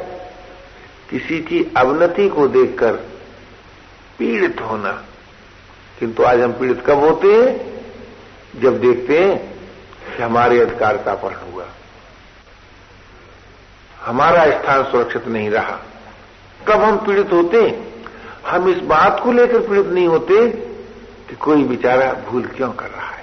किसी 1.09 1.39
की 1.39 1.73
अवनति 1.77 2.29
को 2.29 2.47
देखकर 2.47 2.93
पीड़ित 4.17 4.61
होना। 4.61 5.03
किंतु 5.99 6.23
आज 6.23 6.41
हम 6.41 6.51
पीड़ित 6.53 6.83
कब 6.85 6.99
होते 6.99 7.27
हैं? 7.27 7.69
जब 8.61 8.81
देखते 8.81 9.19
हैं 9.19 9.53
कि 10.17 10.23
हमारे 10.23 10.61
अधिकार 10.61 10.97
का 10.97 11.11
अपहरण 11.11 11.53
हुआ। 11.53 11.65
हमारा 14.05 14.45
स्थान 14.45 14.83
सुरक्षित 14.83 15.27
नहीं 15.27 15.49
रहा। 15.49 15.79
कब 16.69 16.81
हम 16.81 16.97
पीड़ित 16.97 17.31
होते? 17.31 17.83
हम 18.47 18.69
इस 18.69 18.77
बात 18.77 19.21
को 19.23 19.31
लेकर 19.31 19.59
पीड़ित 19.59 19.85
नहीं 19.85 20.07
होते 20.07 20.47
कि 21.29 21.35
कोई 21.35 21.63
बेचारा 21.63 22.13
भूल 22.29 22.43
क्यों 22.43 22.71
कर 22.71 22.85
रहा 22.85 23.07
है। 23.07 23.18